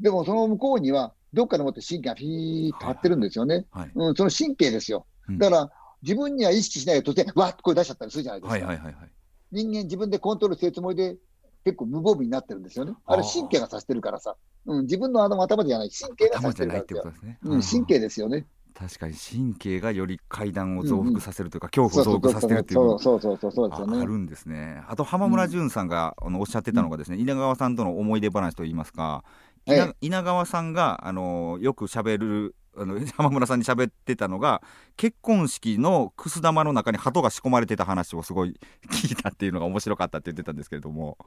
[0.00, 5.06] でもその向こうには、どっかでもって神経がピーッと張ってるんですよね、はい、うん、その神経ですよ。
[5.38, 5.70] だから、
[6.02, 8.54] 自分には意識しないで突然、わっと声出しちゃったりするじゃないですか。
[8.54, 9.10] はいはいはいはい、
[9.52, 11.16] 人間、自分でコントロールするつもりで
[11.64, 12.92] 結構無防備になってるんですよね。
[13.06, 16.82] あれ神経がさしてるからさ、うん、自分のあの頭じゃない、神経がさしてるから。
[17.10, 18.46] ですね、うん、神経ですよね。
[18.74, 24.82] 確かに神経がより階段を増幅させるというか、恐怖を増幅させてるっていうあるんですね。
[24.88, 29.24] あと浜村淳さんが、あのおっしゃってたのがですね、稲川さんとの思い出話といいますか
[29.66, 34.62] 稲稲川さんがあのよくしゃべるあの 浜村さんに喋ってたのが
[34.96, 38.58] 結婚式のくす玉の中に鳩が仕込まれてた話をすごい
[38.90, 41.18] 聞いたっていうのが面白かったって言ってたんですけれども。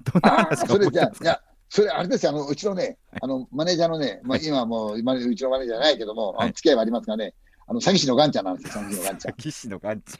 [0.02, 1.40] どんな話か覚えてますか？
[1.68, 7.34] それ、あれですよ、あのうちのね、あのマネージャーのね、まあ、今もう、今うちのマネージャーじゃないけども、はい、付き合いはありますがね、
[7.66, 9.34] あの詐欺師のガンちゃんなんですよ、詐欺師のガンちゃん。
[9.34, 10.18] 詐欺師のガンち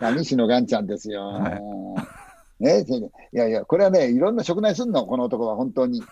[0.00, 0.14] ゃん。
[0.14, 1.26] 詐欺師のガンちゃんですよ。
[1.26, 2.25] はい
[2.58, 2.86] ね、
[3.34, 6.02] いやいや、これはね、いろんな食内すんの、この男は本当に。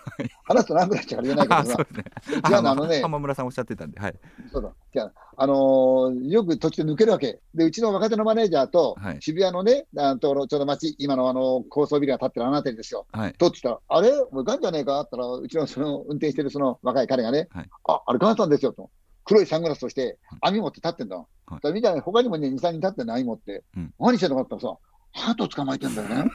[0.43, 1.77] 話すと何くらいしか言えないけどさ。
[2.51, 3.01] 違うの、あのね。
[3.01, 4.15] 浜村さんおっしゃってたんで、はい。
[4.51, 4.71] そうだ。
[4.93, 7.39] じゃあ、のー、よく途中で抜けるわけ。
[7.55, 13.07] で、うちの若手のマネージャーと、はい、渋谷のね、あとちょうど町、今のあの高層ビルが建ってるあの辺りですよ。
[13.11, 13.35] はい。
[13.39, 14.11] 通ってたら、あれ？
[14.31, 15.01] もうガンじゃねえか？
[15.01, 18.91] って言ったら、うちのその運転してるその若い彼がね、はい、あ、あれガンさんですよと。
[19.25, 21.17] 黒いサングラスとして、網持って立ってんだ。
[21.17, 21.25] は
[21.63, 23.63] い、みたいな、他にもね、2、3人立ってんの、網持って。
[23.75, 24.77] うん、何してんのかってさ、
[25.15, 26.29] ハート捕まえてんだよね。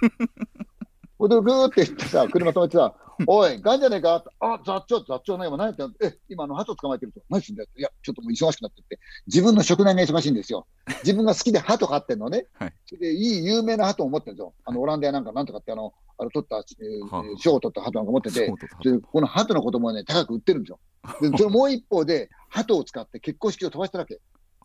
[1.18, 2.94] ほんで、ぐーって言ってさ、車止めてさ、
[3.26, 4.24] おい、ガンじゃねえか？
[4.40, 7.20] あ、雑長、雑長ね、今何やってえ、今、あの、鳩捕まえてると。
[7.28, 7.68] 何すんだよ。
[7.76, 8.98] いや、ちょっともう忙しくなってって。
[9.26, 10.66] 自分の食内が忙しいんですよ。
[11.04, 12.46] 自分が好きで鳩飼ってんのね。
[12.54, 14.54] はい、それで、いい有名な鳩を持ってるんですよ。
[14.64, 20.80] あの、オランダやなんか、なんとかって、あの、あれ取った、えー、賞を取った鳩なんか持ってて、でこの鳩の子供はね、高く売ってるんですよ。
[21.20, 24.20] で、そのもう一方で、鳩を使って結婚式を飛ばしたわけ。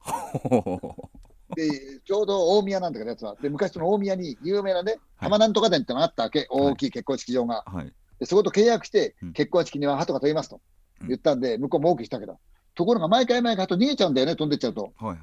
[1.54, 3.36] で、ちょうど大宮なんだけど、やつは。
[3.42, 7.64] で、昔の大宮に有名なね、浜なんとか店ってのがあったわけ、大きい結婚式場が。
[7.68, 10.62] はい、でそこと契約して、結婚式には鳩が飛びますと。
[11.08, 12.40] 言ったんで、向こうも OK したけど、
[12.74, 14.94] ところが毎回毎回鳩逃げちゃうんだよね、飛んでっちゃうと。
[14.98, 15.20] はいはい。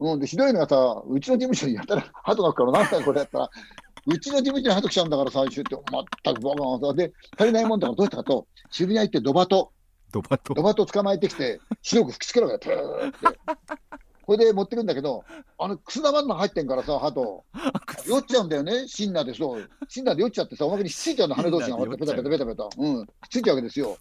[0.00, 3.20] うん、でひどいのがさ、うちの事務所にやったら鳩が来るから、なんだこれ。
[3.20, 3.50] やったら、
[4.06, 5.76] うちの事務所に鳩来ちゃうんだから最終って、
[6.24, 9.72] 全くバカで、足りないもんだからどうしたかと、渋谷行ってドバト、
[10.12, 10.54] ドバト。
[10.54, 13.38] ドバト捕まえてきて、白く吹きつけるわけよ、プーって。
[14.26, 15.24] これで持ってくんだけど、
[15.58, 17.44] あの、くす玉の入ってんからさ、鳩。
[18.06, 19.70] 酔っちゃうんだよね、シンナでそう。
[19.88, 22.68] シンナで酔っちゃってさ、おまけにしついちゃうの、羽同士がこうやってペタペタペタペタ。
[22.82, 23.06] うん。
[23.28, 23.98] ついちゃうわけですよ。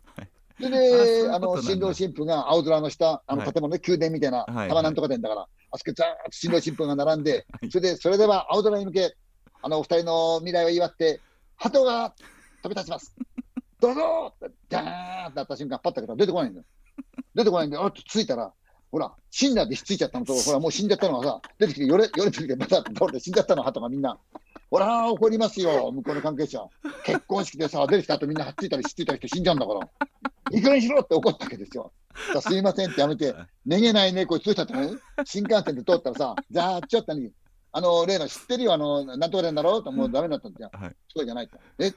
[0.57, 9.15] それで、あの、新郎新婦が青空の下、あの建物ね、宮殿みたいな、玉なんとか殿だから、あそこざーっと新郎新婦が並んで、それで、それでは青空に向け、
[9.61, 11.19] あの、お二人の未来を祝って、
[11.57, 12.13] 鳩が
[12.61, 13.15] 飛び立ちます。
[13.81, 16.65] どうぞって、じゃーんってなった瞬間、パッと開けたら出てこないんだよ。
[17.35, 18.53] 出てこないんで、あっと着いたら、
[18.93, 24.19] ほら、死んだでひっついちゃったのと、ほら、もう死んじゃったのがさ、出てきて、よれ、よれてきて、また倒れて死んじゃったの、鳩がみんな。
[24.69, 26.63] ほら、怒りますよ、向こうの関係者。
[27.03, 29.89] 結婚式でさ、出てきた後みんなはっついたりしっついたりして死んじゃうんだから。
[30.51, 31.91] いかにしろって怒ったわけですよ。
[32.39, 33.33] すいませんってやめて、
[33.65, 34.91] めげないね、こいつどうしたってね、
[35.25, 37.31] 新幹線で通ったらさ、じゃあ、ちょっとに、
[37.71, 40.69] あの、例の知ってるよ、あの、なんとかでんだろうと、もうダメだったんじゃん。
[40.69, 41.57] はい、そうじゃないと。
[41.79, 41.91] え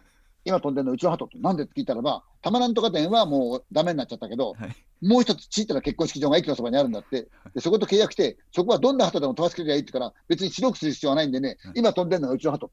[0.47, 12.71] 今飛んでるのうちの鳩ってなんでって聞いたらば、たまらんとか店はもうダメになっちゃったけど、はい、もう一つ小さな結婚式場が駅のそばにあるんだって、でそこと契約して、そこはどんな鳩でも飛ばしけりゃいいってから、別に白くする必要はないんでね、今飛んでるのがうちの鳩。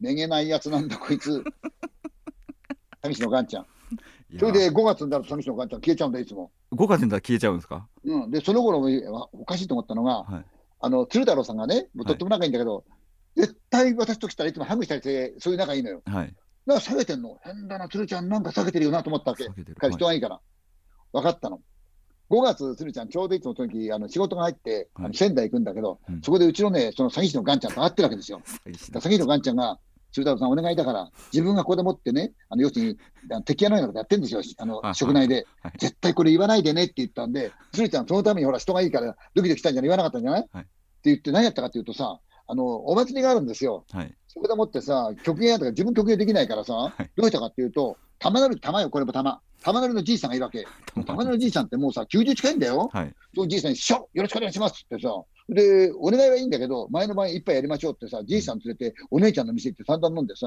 [0.00, 1.44] めげないやつなんだ、こいつ。
[3.02, 3.66] 寂しのガンちゃん。
[4.38, 6.50] それで5月になると寂しのガンちゃん消えちゃうんだ、いつも。
[6.72, 7.86] 5月になら消えちゃうんですか？
[8.04, 8.30] うん。
[8.30, 8.80] で、その頃
[9.32, 10.44] おかしいと思ったのが、はい、
[10.80, 12.82] あの、鶴太郎さんがね、もうとっても仲いいんだけど、は
[13.36, 16.02] い、絶対私と来たらいつもハグしたりして、そういう仲いいのよ。
[16.06, 16.34] はい。
[16.66, 17.38] だから下げてんの？
[17.42, 18.28] 変だな、鶴ちゃん。
[18.28, 19.48] なんか下げてるよなと思ったわけ。
[19.78, 20.40] 彼人がいいから。
[21.12, 21.60] 分かったの。
[22.30, 28.40] 5月、鶴ちゃん、ちょうどいつも時あの仕事が入って、あの仙台行くんだけど、そこでうちのね、その詐欺師のガンちゃんと会ってるわけですよ。
[28.64, 29.26] 詐欺師の。
[29.26, 29.80] ガンちゃんが、
[30.12, 32.98] 鶴太郎さん、お願いだから、自分がここでもってね、あの要するに、
[33.44, 40.70] 敵屋のようなことやってるんですよ、あの職内で、はい、絶対これ言わないでねって言ったんで、鶴ちゃん、そのためにほら、人がいいから、ドキドキしたんじゃ言わなかったんじゃない、はい、って
[41.04, 49.40] 言って、何やったかっていうとさ、あのお祭りがあるんですよ、はい、そこでもってさ、曲芸とか自分曲芸できないからさ、はい、どうしたかっていうと、玉乗り、玉よ、これも玉。
[49.60, 50.68] 玉乗りのじいさんがいるわけ。
[51.04, 52.88] 玉乗りのじいさんってもうさ、90近いんだよ。
[52.92, 55.12] はい、そのじいさんに、師匠、よろしくお願いしますってさ、
[55.48, 60.46] で、お願いはいいんだけど、前の晩一杯やりましょうってさ、じいさん連れて、お姉ちゃんの店行って散々飲んでさ、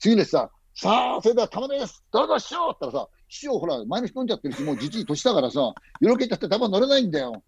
[0.00, 7.42] 次ですさ、さあ、それでは玉乗りです、どうぞ師匠って言ったらさ、師匠、ほら、前の人飲んじゃってるし、もうじじい年だからさ、よろけちゃって玉乗れないんだよ。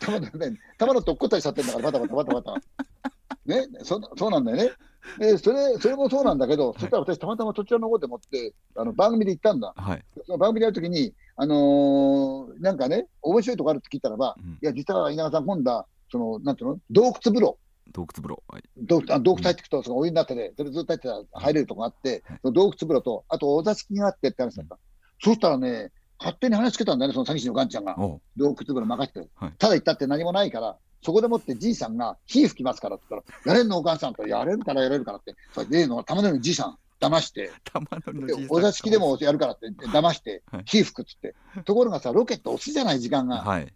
[0.00, 0.58] 玉乗れない。
[0.78, 2.62] 玉乗って落っこったりしちゃってんだから、バタバタバタバタ。
[3.46, 4.70] ね、そそうなんだよね。
[5.18, 16.78] でそれそれもそうなんだけど、はい、そしたら私、たまたまそちらの方でもってあの番組で行ったんだ、はい、その番組でやるときに、あのー、なんかね、面白いとこあるって聞いたらば、うん、いや、実は稲川さん、今度はそのなんていうの？
[16.90, 17.58] 洞窟風呂。
[17.92, 24.74] 洞窟風呂、はい、洞あ洞窟入っていくと、そのお湯になってて、それずっと入ってたら入れるとこがあって、その洞窟風呂と、あとお座敷があってって話だった。
[24.74, 24.80] うん、
[25.22, 27.96] そうしたらね、勝手に話しつけたんだよね、その詐欺師のガンちゃんが。
[27.96, 37.50] 洞窟風呂任せて、はい、ただ行ったって何もないから、そこでもってじいさんが火吹きますからって言ったら、やれんのお母さんとやれるからやれるからって、それ例の玉乗りのじいさん、騙して、
[38.50, 43.36] お座敷でもやるからって、騙して、火吹くっつって、ところがさ、ロケット押すじゃない、時間が。
[43.36, 43.72] はい、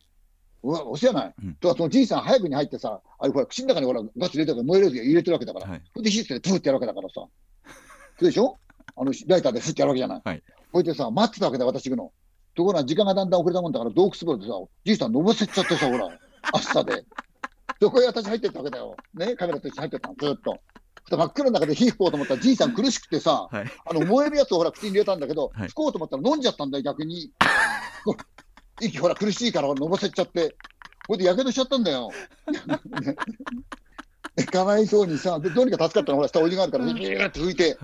[0.63, 1.35] うわ、押すじゃない。
[1.43, 7.31] うん、とか、そのじいさん、早くに入ってさ、あれ、ほら、口の中にほらガス入れてるから、燃えるやつ入れてるわけだから、はい、それで火つけて、プーってやるわけだからさ、そ
[8.21, 8.59] うでしょ？
[8.97, 10.23] あのライターでふってやるわけじゃない。
[10.23, 12.13] はい、こうやってさ、待ってたわけだ、私行くの。
[12.55, 14.53] ところが、時間がだんだん遅れたもんだから、洞窟風呂でさ、
[14.85, 16.09] じいさん、のぼせちゃってさ、ほら、
[16.53, 17.05] 暑さで。
[17.81, 18.97] そこへ私入ってったわけだよ。
[19.15, 20.61] ね、カメラと一緒に入ってったの、ずっと。
[21.11, 27.31] 真っ暗の中で火吹こうと思ったら、じいさん苦しくてさ、はい、あの燃えるやつをほら口に入れたんだけど、はい、吹こうと思ったら飲んじゃったんだよ、逆に。
[28.81, 30.57] 息ほら苦しいからのぼせちゃって、
[31.07, 32.11] これでやけどしちゃったんだよ。
[34.51, 37.77] かわいそうにさ、でどうにか助かったの、ほら、下お湯があるから、ビューって拭いて、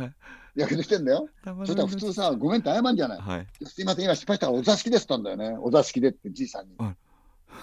[0.54, 1.28] やけどしてんだよ。
[1.44, 3.20] そしたら普通さ、ごめんって謝んじゃない。
[3.20, 6.76] はい、すいません、今失敗したからお座敷ですったんだよね、お座敷でってじいさんに。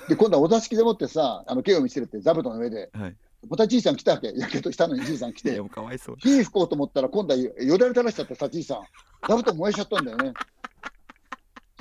[0.07, 3.15] で、今度はお座敷でもってさ、あの、毛を見せるって座布団の上で、はい、
[3.49, 8.77] またじいさん来たわけ、やけどしたのにじいさん来て、かわいそう火吹こうと思ったら、今度はよだれ垂らしちゃってさ、じいさん、
[9.27, 10.33] 座布団燃えちゃったんだよね。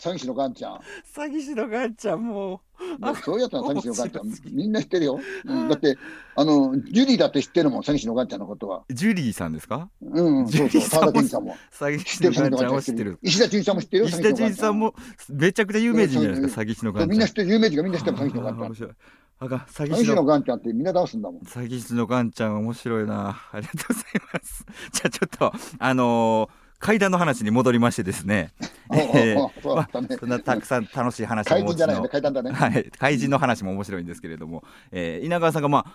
[0.00, 0.74] 詐欺師のガンちゃん。
[0.74, 3.16] 詐欺師のガンちゃん、もう。
[3.24, 4.54] そうやったの、詐欺師のガンちゃん。
[4.54, 5.20] みんな知ってるよ。
[5.44, 5.96] うん、だって、
[6.34, 8.84] あの、ジュリーだって知ってるもん、詐欺師のガンちゃんのことは。
[8.90, 9.88] ジュリーさんですか？
[10.02, 11.56] うん、うん、そうそう、沢田健さんも。
[11.72, 13.18] 詐欺師のガンちゃんは知ってる。
[13.22, 14.94] 石田純さんも知ってる石田純さんも、
[15.30, 17.10] めちゃくちゃ有名人じゃないですか、詐欺師のガンちゃん。
[17.10, 18.66] みんな知ってる、有名人がみんな知ってる、詐欺師のガンちゃん。
[18.66, 18.90] 面白い。
[19.38, 21.40] あが詐欺師のガンちゃんってみんな倒すんだもん。
[21.42, 23.40] 詐欺師のガンちゃん面白いな。
[23.52, 24.66] ありがとうございます。
[24.92, 28.52] じゃあちょっと、あのー階段の話に戻りましてですね、
[28.92, 35.92] えー、そんなたくさん楽しい話もお持ちの、ね、階段だね、はい、怪人の話も面白いんですけれども、えー、稲川さんがまあ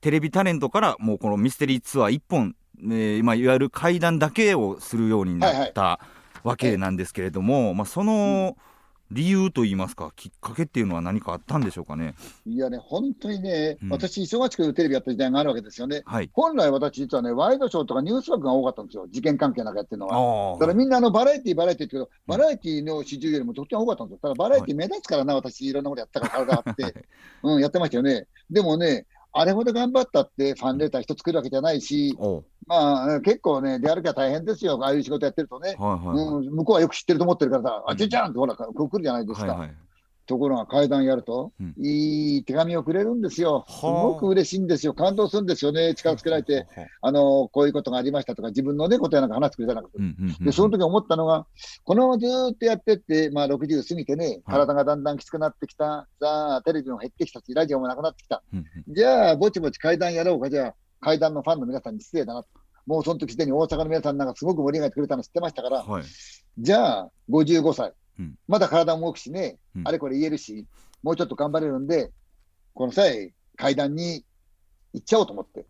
[0.00, 6.00] テレビタレントからもうこのミステリーツアー一本、えー、まあいわゆる怪談だけをするようになった
[6.44, 8.67] わけなんですけれども、まあその、うん
[9.10, 12.14] 理由と言いますか、きっかけっていうのは何かあったんでしょうかね。
[12.46, 16.02] いやね、本当にね、うん、私、忙しくテレビやった時代があるわけですよね。
[16.04, 20.58] はい、本来、私、実はね、ワイドショーとかニュース枠が多かったんですよ、事件関係なんかやってるのは。
[20.58, 24.18] だからみんなあのバラエティー、バラエティーって言うけど、バラエティーの始終よりもとっても多かったんですよ。
[24.22, 27.04] ただバラエティー目立つからな、私、いろんなことやったから体があって、
[27.42, 28.26] うん、やってましたよね。
[28.50, 29.06] でもね、
[29.40, 32.16] あれほど頑張ったってファンレター一つ来るわけじゃないし、
[32.66, 36.26] まあ、結構ね、出歩きは大変ですよ、ああいう仕事やってるとね、はいはいはい。
[36.26, 39.46] うん、向こうはよく知ってると思ってるからさ、あちゃちゃんってほら、こう来るじゃないですか。
[39.46, 39.74] はいはい
[40.28, 43.64] ところが階段やると、うん、いい手紙をくれるんですよ。
[43.68, 44.92] すごく嬉しいんですよ。
[44.92, 45.94] 感動するんですよね。
[45.94, 46.66] 力つけられて、
[47.00, 51.46] あの、こういうことがありましたとか、自分のね、ことやなんか話してくれたなくて、で、その時思ったのが、
[51.84, 56.06] このままずっとやってって、まあ60過ぎてね、体がだんだんきつくなってきた。
[56.20, 58.42] さあ、テレビも減ってきたし、ラジオもなくなってきた。
[58.88, 60.50] じゃあ、ぼちぼち階段やろうか。
[60.50, 62.44] じゃあ、階段のファンの皆さんに失礼だな。
[62.88, 66.04] もうその時すでに大阪の皆さんなんかすごく盛り上げてくれたの知ってましたから、はい、
[66.58, 67.92] じゃあ、55歳。
[68.46, 70.66] まだ体も動くしね、あれこれ言えるし、
[71.02, 72.10] もうちょっと頑張れるんで、
[72.74, 74.24] この際、階段に
[74.92, 75.66] 行っちゃおうと思って。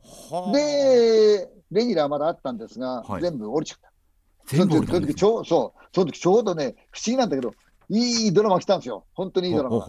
[0.53, 4.57] で、レギュラーまだあったんですが、はい、全部降りちゃった。
[4.57, 7.55] その時ちょうそう、その時ちょうどね、不思議なんだけど、
[7.91, 9.05] いいドラマ来たんですよ。
[9.15, 9.85] 本当にいいドラマ。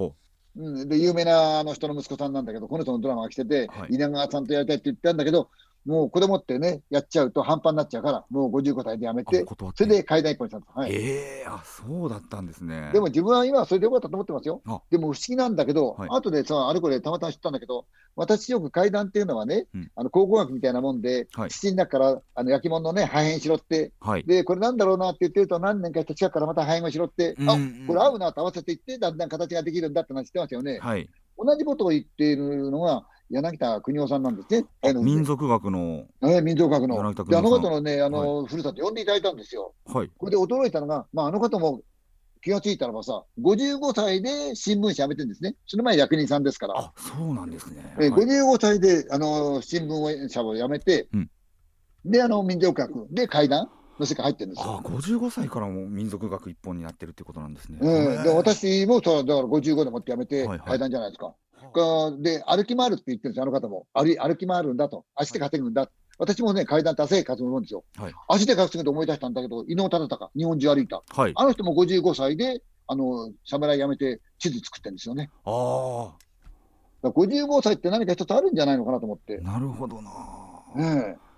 [0.58, 5.50] うん、で有名なあの人の息子さんなんだけど、この人のドラマが来てて、はい、稲川さんとやりたいって言ったんだけど、
[5.86, 10.78] もう子供ってね、やっちゃうと半端になっちゃうから、もう55歳でやめて、それで階段一本にしたんです。
[10.78, 12.92] はい、えー、あそうだったんですね。
[12.94, 14.62] でも自分は今はそれでよかったと思ってますよ。
[14.90, 30.80] でも不思議なんだけど、はい、後でさ、あれこれたまたま知ったんだけど、私よく階段っていうのはね、うん、あの考古学みたいなもんで、はい、土の中からあの焼き物のね、破片拾って、はい、で、これなんだろうなって言ってると、何年かした近くからまた破片を拾って、うんうん、あこれ合うなと合わせていって、だんだん形ができるんだって話してますよね。
[30.80, 34.94] はい、同じことを言っているのが、柳田邦夫さんなんですね。
[35.02, 36.06] 民族学の。
[36.24, 37.14] え民族学の。
[37.26, 39.74] で、あの方のね、あの、はい、ふるさと呼んでいただいたんですよ。
[39.86, 40.10] はい。
[40.18, 41.82] これで驚いたのが、まあ、あの方も
[42.42, 45.56] 気がついたらばさ、55歳で新聞社辞めてるんですね。
[45.68, 46.80] その前役人さんですから。
[46.80, 47.96] あ、そうなんですね。
[48.00, 51.30] え、はい、55歳で、あの、新聞社を辞めて、うん、
[52.06, 54.82] で、あの、民族学で会談の世界入ってるんですよ。
[54.84, 57.80] あ55歳からも民族学一本になってるってことなんですね。
[57.82, 61.26] うん、で私もそうだから55でもってやめて階段じゃないですか。
[61.26, 61.49] はいはい、
[62.22, 63.88] で、歩き回るって言ってるんですよ、あの方も。
[63.94, 65.06] 歩歩き回るんだと。
[65.16, 65.82] 足で稼ぐんだ。
[65.82, 67.84] はい、私もね、階段達成活動なんですよ。
[67.98, 71.04] はい、足で稼ぐと思い出したんだけど、伊能忠敬、日本中歩いた。
[71.10, 75.30] はい、あの人も55歳で、あの、侍辞めて地図作ってるんですよね。
[75.46, 77.10] ああ。
[77.10, 79.38] 55歳って何か一つあるんじゃないのかなと思って。
[79.38, 80.12] なるほどな。
[80.78, 81.29] ええ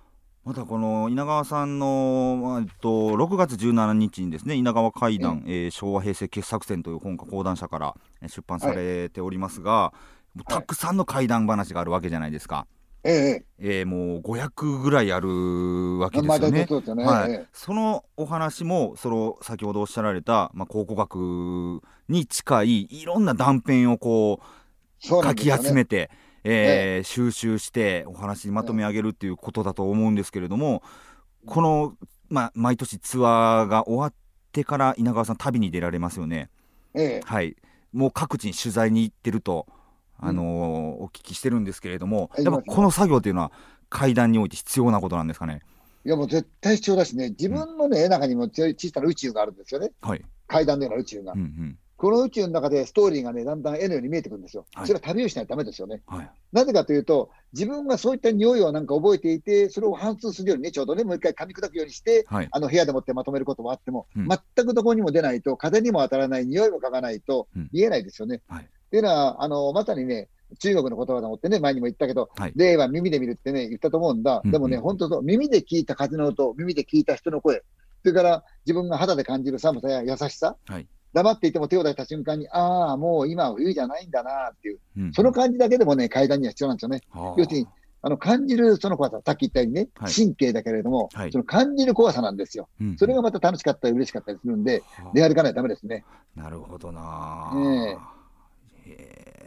[0.44, 9.92] またこの稲川さんの、えっと、6月17日にですね稲川会談、うん、えー、昭和平成傑作選という本が講談社から出版されておりますが、は
[10.40, 12.66] い、たくさんの怪談話があるわけじゃないですか。
[13.04, 16.50] えええー、もう500ぐらいあるわけですよ
[16.94, 17.04] ね。
[17.04, 26.10] はい、そのお話もその先ほどおっしゃられた、まあ、考古学に近いいろんな断片をこう書き集めて。
[26.44, 30.82] えー、収集してお話にまとめ上げるっていうことだと思うんですけれども、
[31.46, 31.96] この、
[32.28, 34.14] まあ、毎年ツアーが終わっ
[34.50, 36.50] てから稲川さん旅に出られますよね。
[36.94, 37.56] ええ、はい、
[37.92, 39.66] もう各地に取材に行ってると、
[40.18, 43.52] あのーうん、お聞きしてるんですけれども、でもこの作業っていうのは
[43.88, 45.60] 階段において必要なことなんですかね？
[46.04, 51.32] いやもう絶対必要だしね、自分のね、うん、中にも小さな宇宙があるんですよね、はい、階段のような宇宙が。
[51.32, 54.66] うんうんこの宇宙の中でストーリーがね、だんだん絵のように見えてくるんですよ。
[54.74, 56.02] はい、それは旅をしないとだめですよね。
[56.08, 68.42] はい、なぜかというと、自分がそういった匂いをなんか覚えていて、それを反芻するようにね、ちょうどね、もう一回噛み砕くようにして、はい、あの部屋でもってまとめることもあっても、うん、全くどこにも出ないと、風にも当たらない、匂いも嗅がないと見えないですよね。
[68.50, 74.42] うん、っていうのは、あのまさにね、中国の言葉でもってね、前にも言ったけど、はい、例は耳で見るってね、言ったと思うんだ。
[74.44, 77.62] でもね、本当そう、耳で聞いた風の音、耳で聞いた人の声、
[78.02, 87.00] それから自分が肌で感じる寒さや優しさ、はい、黙っていても手を出した瞬間に、ああ、もう今は冬じゃないんだなっていう、うん、その感じだけでもね、階段には必要なんですよね。
[87.36, 87.66] 要するに、
[88.04, 94.82] あの感じるその怖さ、さっき言ったようにね、はい、神経だけれども、はい、その感じる怖さなんですよ、うん、それがまた楽しかったり、嬉しかったりするんで、
[95.14, 96.04] 出歩かないとだめですね。
[96.34, 98.12] なるほどな、え。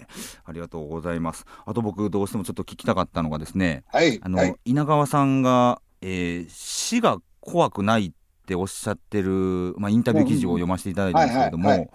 [0.05, 1.45] ー、ありがとうございます。
[1.65, 8.15] あと僕、どうしてもちょっと聞きたかったのがですね、はい、あの、はい、稲川さんが、えー、死が怖くないって
[8.53, 11.89] おっしゃってる、まあ、インタビュー記事を読ませていただいたんですけれども、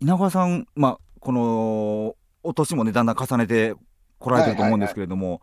[0.00, 3.74] 稲川さん、まあ、このお年もねだんだん重ねて
[4.18, 5.40] こられてると思うんですけれども、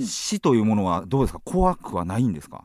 [0.00, 1.40] 死というものはどうですか？
[1.44, 2.62] 怖くはないんですか？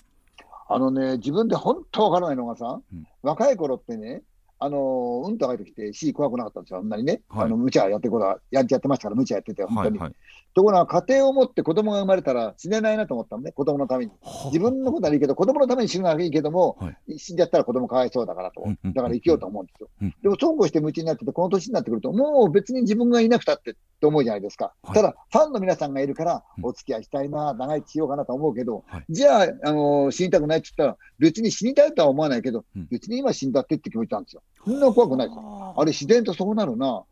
[0.70, 4.22] あのね自分で本当わからないのがさ、うん、若い頃ってね
[4.64, 10.00] あのうんと入ってきて死怖くなかったんですよ、あんなにね、はい、あの無茶やってることはやってましたから、無茶やってて、本当に。
[10.00, 10.10] はい。
[10.10, 10.16] はい
[10.54, 14.12] ところが家庭を持って子供が生まれたら死ねないなと思ったのね、子供のために。
[14.46, 19.90] 自分のことはいいけど、子供のために死ぬのはいいけども、はい、死んじゃったら子供かわいそうだからと、だから生きようと思うんですよ。
[20.02, 24.74] うん、でも、そうこうして夢中になってて、この年になってくると、もう別に自分がいなくたってって思うじゃないですか。
[24.84, 34.44] はい、ただ、ファンの皆さんがいるから、お付き合いしたいな、長生きしようかなと思うけど、はい、じゃあ、あのー、死にたくないって言ったら、別に死にたいとは思わないけど、別に今死んだってって気持ちなんですよ。
[34.66, 35.74] そんな怖くないですよ。
[35.78, 37.04] あれ、自然とそうなるな。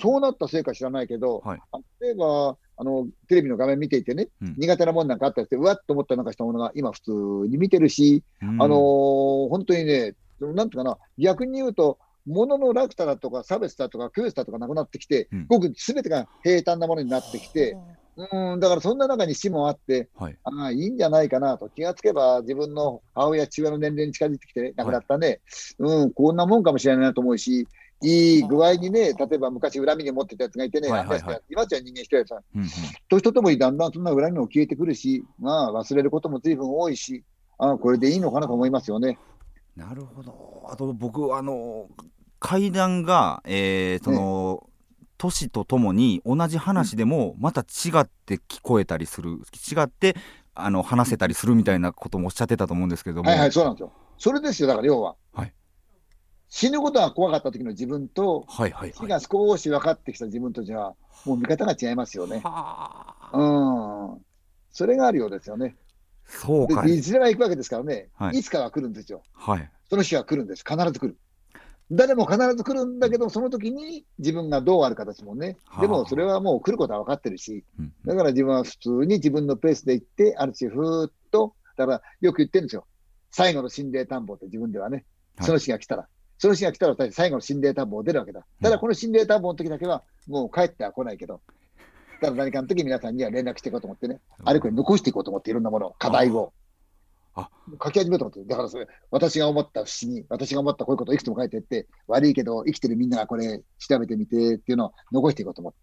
[0.00, 1.60] そうなったせいか知らないけど、はい、
[2.00, 7.10] 例えば、あの、テレビの画面見ていてね、うん、苦手なもんなんかあったりして、うわっと思ったなんかしたものが今普通
[7.48, 17.76] に見てるし、うん、あのー、本当にね、なんていうかな、逆に言うと、ものの楽さだとか差別だとか区別だとかなくなってきて、うん、ごくすべてが平坦なものになってきて、
[18.16, 25.40] うん、だからそんな中に死もあって、はい、ああ、いいんじゃないかなと、気がつけば自分の母親、父親の年齢に近づいてきて、ね、亡くなったね、
[25.78, 27.66] はい、うん、こんなもんかもしれないなと思うし、
[28.02, 32.68] いい具合にね、例えば昔恨みに持ってたやつがいてね、はいはいはい、今じゃ人間一人やつは、うんうん、
[33.08, 37.24] 年とともにだんだんそんな恨みも消えてくるし、まあ忘れることも随分多いし、
[37.58, 39.18] あこれでいいのかなと思いますよね。
[39.76, 40.66] なるほど。
[40.70, 41.88] あと僕、あの、
[42.38, 44.69] 階段が、えー、その、ね、
[45.20, 50.16] 年とともに同じ話でもまた違って聞こえたりする、違って
[50.54, 53.28] あの話せたりするみたいなこともおっしゃってたと思うんですけども。
[53.28, 53.92] はいはい、そうなんですよ。
[54.16, 55.16] それですよ、だから要は。
[55.34, 55.52] はい。
[56.48, 60.94] 死ぬことが怖かった時の自分と、はいはいはい、死が少し分かってきた自分とじゃ、
[61.26, 62.42] もう見方が違いますよね。
[63.34, 64.24] うん。
[64.72, 65.76] それがあるようですよね。
[66.24, 69.22] そうかいずれは行くわけですからね、はい、いつかは来るんですよ。
[69.34, 69.70] はい。
[69.90, 70.64] その日は来るんです。
[70.66, 71.18] 必ず来る。
[71.90, 77.64] 誰も必ず来るんだけど、その時に自分がどうある形もね、でもそれはもう来ることは分かってるし、
[78.04, 82.86] だから自分は普通に自分のペースで行って、ある種、ふーっと、だからよく言ってるんですよ。
[83.30, 85.04] 最後の心霊探訪って自分ではね、
[85.40, 86.08] その日が来たら。
[86.38, 88.46] その日が来たら最後の心霊探訪出るわけだ。
[88.62, 91.40] ただこの心霊探訪の時だけは、もう帰っては来ないけど、
[92.20, 96.52] ったら何かの時皆さんには連絡していこうと思ってね、あれこれ残していこうと思って、いろんなもの、課題を。
[97.34, 97.48] あ
[97.82, 105.78] 書き始めたと思って、だからそれ、私が思った不思議、私が思ったこういうことをいくつも書いていって、悪いけど、生きてるみんながこれ調べてみてっていうのを残していこうと思って。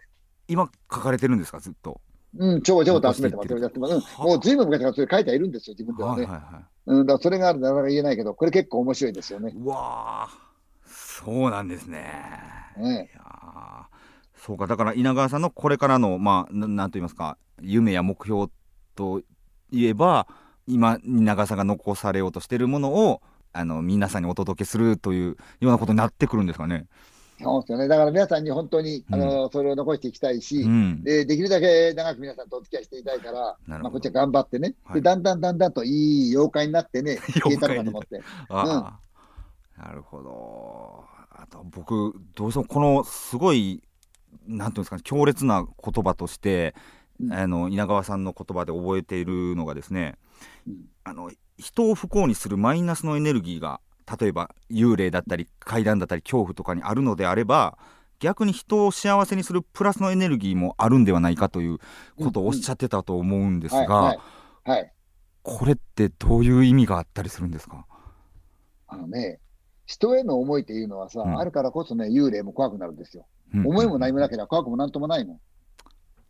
[0.47, 2.01] 今書かれてるんですか、ずっと。
[2.37, 3.93] うん、超超と集めてますよ、やってます。
[3.93, 6.25] うん、もうずいぶん昔からそれ書いてはいるんですよ、自分ではね。
[6.25, 9.53] はいはいはい、うん、だからそれがあるなかなか言えないけど、これ結構面白いですよね。
[9.55, 10.29] うわ
[10.85, 12.13] そうなんですね。
[12.77, 13.87] ねいや
[14.35, 18.47] そうか、だから稲川さんのこれからの、まあ、なんと言いますか、夢や目標
[18.95, 19.21] と
[19.71, 20.27] いえば、
[20.67, 23.21] 今、稲川さんが残されようとしているものを、
[23.53, 26.85] あの皆さんにお届けするというようなことになってくるんですかね。
[27.41, 27.87] そうですよね。
[27.87, 38.21] だから皆さんに本当に、あの、それを残していきたいし、うん、で、できるだけ長く皆さんとお付き合いしていたいから、まあ、こっちは頑張ってね、はい、で、だんだんだんだんといい妖怪になってね、 消えたのかと思って。
[38.49, 38.97] あ
[39.77, 41.03] うん、なるほど。
[41.29, 43.83] あと、僕、どうしてもこのすごい、
[44.47, 46.81] なんていうんですかね、強烈な言葉として、うん、
[47.31, 50.15] あの稲川さんの言葉で覚えているのがですね、
[51.03, 53.79] あの人を不幸にするマイナスのエネルギーが
[54.19, 57.77] 例えば幽霊だったり怪談だったり恐怖とかにあるのであれば
[58.19, 61.79] 逆に人を幸せにするプラスのエネルギーもあるんではないかという
[62.17, 64.15] ことをおっしゃってたと思うんですが、
[65.43, 67.85] これってどういう意味があったりするんですか？
[68.87, 69.39] あのね、
[69.85, 73.25] 人への思いっていうのはさ、うん、あるからこそね、幽霊も怖くなるんですよ。
[73.53, 75.39] うん、思いも何もなければ怖くもなんともないもん。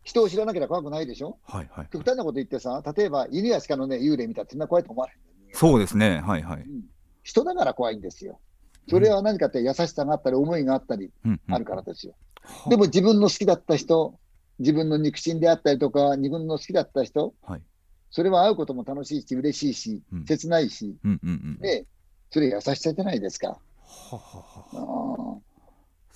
[0.08, 5.16] 人を知らなければ怖くないでしょ、はいはい、極端なこと言ってさ、例えば犬や鹿のね、幽霊見たらそんな怖いと思わない
[5.52, 6.84] そうですね、はいはい、うん、
[7.22, 8.40] 人だから怖いんですよ。
[8.88, 11.10] それは何かって優しさがあったり、思いがあったり、
[11.50, 12.14] あるからですよ。
[12.42, 14.18] うんうん、でも自分の好きだった人、
[14.60, 17.62] 自分の肉親であったりとか、自分の好きだった人、はい、
[18.10, 21.84] それは会うことも楽しいし、嬉しいし、うん、切ないし、うんうんうん、で、
[22.30, 23.48] それ優しさじゃないですか。
[23.48, 25.38] ははは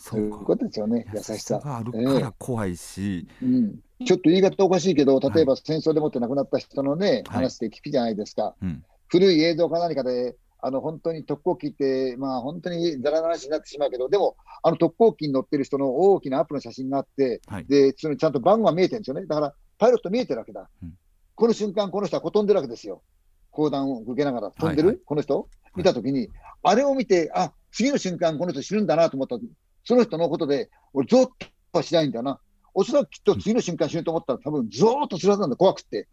[0.02, 1.60] そういうことですよね、優しさ。
[1.60, 8.56] があるから怖いし、えー、うん、ちょっと言い方おかしいけど、例えば戦争でもって亡くなった人のね、はい、話で聞くじゃないですか。
[8.60, 20.94] うん、古い映像か何かで、あの本当に特攻機って、まあ、本当にざらな話になってしまうけど、でも、あの特攻機に乗ってる人の大きなアップの写真があって、はい、でそのちゃんと番号が見えてるんですよね、だからパイロット見えてるわけだ、うん、
[21.36, 23.02] この瞬間、この人は飛んでるわけですよ、
[23.50, 24.50] 砲弾を受けながら。
[24.50, 26.28] 飛んでる、はいはい、この人、見たときに、
[26.62, 29.36] あれを見て、あ次の瞬間、この人死ぬんだなと思った、
[29.84, 32.40] その人のことで、俺、ぞっとはしないんだな。
[32.74, 36.08] おそらくきっと次の瞬間死ぬと思ったら、多分ずーっとするはずなんだ、怖くて。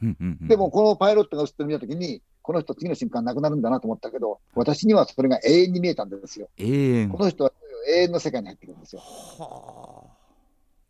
[0.48, 6.50] でも、このパイロットが映ってる見たときに、この人、次の瞬間亡くなるんだなと思ったけど、私にはそれが永遠に見えたんですよ。
[6.58, 7.52] 永遠この人は
[7.88, 9.02] 永遠の世界に入ってくるんですよ。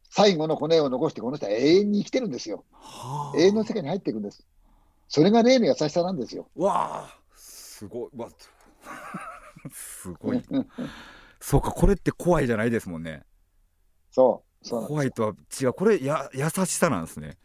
[0.09, 2.63] 最後の骨を残して、この人は永遠に生きてるんですよ。
[3.36, 4.45] 永遠の世界に入っていくんです。
[5.07, 6.47] それが霊の優しさなんですよ。
[6.55, 8.17] わあ、すごい。
[8.17, 8.30] わ
[9.71, 10.43] すごい。
[11.42, 13.24] そうか、これって怖いじゃないですもんね。
[14.12, 17.38] そうそう怖いとは違う、これや、優しさなんですね。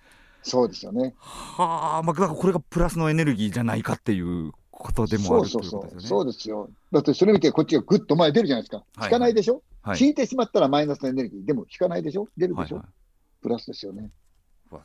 [0.42, 1.14] そうですよね。
[1.18, 6.68] はあ、まあ、これがプラスのエネルギーじゃないかっていうことでもあるそうそうそう、そうですよ。
[6.92, 8.84] だってそれ見て、こっちがぐっと前出るじゃないですか。
[9.02, 12.28] 引かないでしょ、はい、引いてしまったらマイナスのエネルギー、でも引かないでしょ？
[12.36, 12.92] 出るでしょ、はいはい、
[13.42, 14.10] プラスですよね。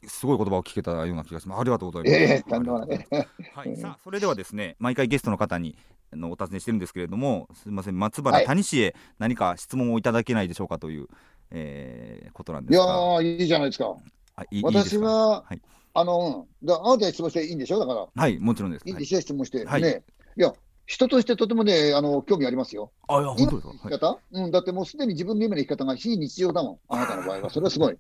[0.07, 1.61] すごい言葉を聞けたような気がします。
[1.61, 2.23] ありがとうございます。
[2.23, 5.75] えー、はい、さあ、それではですね、毎回ゲストの方に
[6.11, 11.07] あのお尋ねしてるんですけれども、すみません、松原谷氏へ何か質問をいただけないでしょうかという、
[11.51, 13.21] えー、ことなんですが。
[13.21, 13.95] いやいいじゃないですか。
[14.35, 15.61] あいい私は、はい、
[15.93, 17.79] あの、だあなたに質問していいんでしょ？
[17.79, 18.07] だから。
[18.15, 18.83] はい、もちろんです。
[18.87, 19.65] いいんでしょ、質問して。
[19.65, 20.03] はい、ね。
[20.37, 20.53] いや、
[20.89, 22.91] 人としてとてもね、あの興味ありますよ。
[23.07, 23.73] あ、いや、本当ですか？
[23.83, 27.49] 生き方、はい、うん、だってもうすでに自分の夢の生き方が非日常だもん、あなたの場合は。
[27.51, 27.93] それはすごい。
[27.93, 27.97] い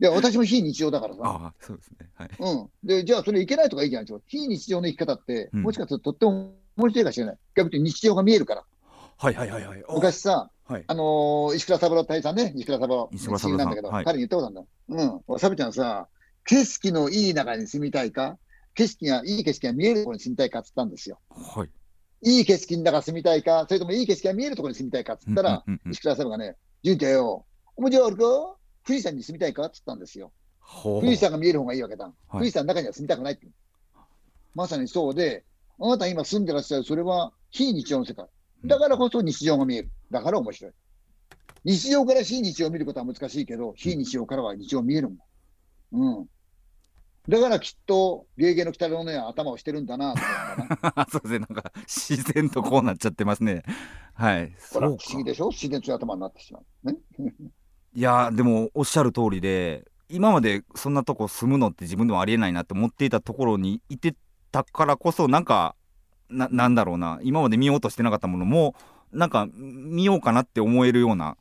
[0.00, 1.20] や、私も非日常だからさ。
[1.24, 2.10] あそうですね。
[2.14, 2.30] はい。
[2.38, 2.70] うん。
[2.84, 4.24] で、じゃあ、それいけないとかいいじゃないですか。
[4.26, 7.38] 非日常の生き方って、もしかするととっても面白いかもしれない。
[7.54, 8.64] 逆に日常が見えるから。
[9.16, 9.84] はいはいはいはい。
[9.94, 13.08] 昔さ、はい、あのー、石倉三郎大佐ね、石倉三郎。
[13.14, 15.22] 石倉三郎なんだけど、はい、彼に言ったことあるんだ。
[15.30, 15.38] うん。
[15.38, 16.06] サブちゃんさ、
[16.44, 18.36] 景色のいい中に住みたいか、
[18.74, 21.18] 景色が、いい景色が見えるところに住みたいかって言ったんですよ。
[21.30, 21.70] はい。
[22.22, 27.44] いい景色の中住みたいか、それともいい景色が見えるところに住みたいかって言ったら、石倉さんがね、純ちゃんよ、
[27.76, 28.22] おもちゃあるか？
[28.86, 29.64] 富士山に住みたいか？
[29.64, 30.32] って言ったんですよ。
[30.82, 32.04] 富士山が見える方がいいわけだ。
[32.04, 33.46] はい、富士山の中には住みたくないって。
[34.54, 35.44] まさにそうで、
[35.78, 38.26] あなた今住んでらっしゃる、それは非日常の世界。
[38.64, 39.90] だからこそ日常が見える。
[40.10, 40.72] だから面白い。
[41.64, 45.16] 日常から非日常を見ることは難しいけど、非日常からは日常見えるも
[45.92, 46.18] ん。
[46.18, 46.28] うん。
[47.28, 50.14] だからきっと、ゲーゲーの北のね、頭をしてるんだな
[51.10, 53.62] そうですね、なんか自然とこうなっちゃってますね。
[54.14, 54.54] はい。
[54.72, 55.48] ほら、不思議でしょ？
[55.50, 56.86] 自然と頭になってしまう。
[56.92, 56.96] ね。
[57.94, 64.14] いやでもおっしゃる通りで、今までそんなとこ住むのって自分でもありえないなって思っていたところにいて
[64.52, 65.74] たからこそ、なんか、
[66.28, 68.74] ななんだろうな、今まで見ようとしてなかったものも、
[69.12, 71.36] なんか見ようかなって思えるような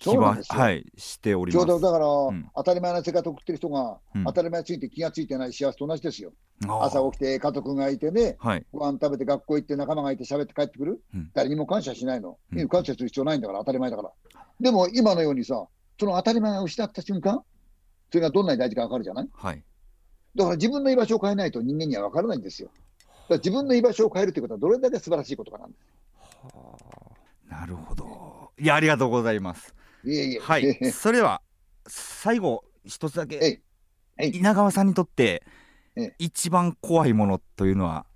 [0.00, 1.66] 気は、はい、しております。
[1.66, 6.32] ちょうどだから、うん、当たり前な生活を送ってる人が、うん、当たり前について気がついてない幸せと同じですよ。
[6.66, 14.10] 朝起きて家族がいてね、はい、ご飯食べて学校行って仲間がいて喋って帰ってくる、うん、誰にも感謝しないの、うん、感謝する必要ないんだから、当たり前だから。
[14.58, 15.66] でも今のようにさ、
[15.98, 17.42] その当たり前を失った瞬間、
[18.10, 19.62] それがどんなに大事か分かるじゃない、はい、
[20.34, 22.68] だから自分の居場所を変えないと人間には分からないんですよ。
[22.68, 25.80] だから自分の居場所を変えるということは、どれだけ素晴らしいことかなんです。
[26.42, 26.76] は
[27.50, 28.50] あ、なるほど。
[28.58, 29.74] いや、ありがとうございます。
[30.04, 30.38] いえいえ。
[30.40, 30.74] はい。
[30.92, 31.42] それでは、
[31.86, 33.62] 最後、一つだけ、
[34.18, 35.42] 稲川さんにとって、
[36.18, 38.06] 一番怖いものというのは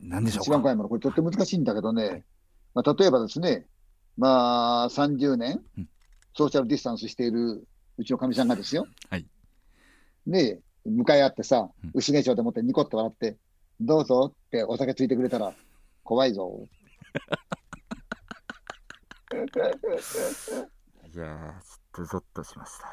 [0.00, 0.44] 何でしょうか？
[0.44, 2.24] 一番怖いもの、これとっても難しいんだけどね、
[2.74, 3.66] まあ、例えばですね、
[4.16, 5.62] まあ、30年、
[6.34, 7.66] ソーシャルディスタンスしている
[7.98, 9.26] うちのかみさんがですよ、はい、
[10.26, 13.36] で、向かい合ってさ、牛毛町でもってニコッと笑って、
[13.80, 15.54] どうぞってお酒ついてくれたら、
[16.02, 16.66] 怖いぞ。
[21.14, 22.86] いやー、ちょっとゾッとしました。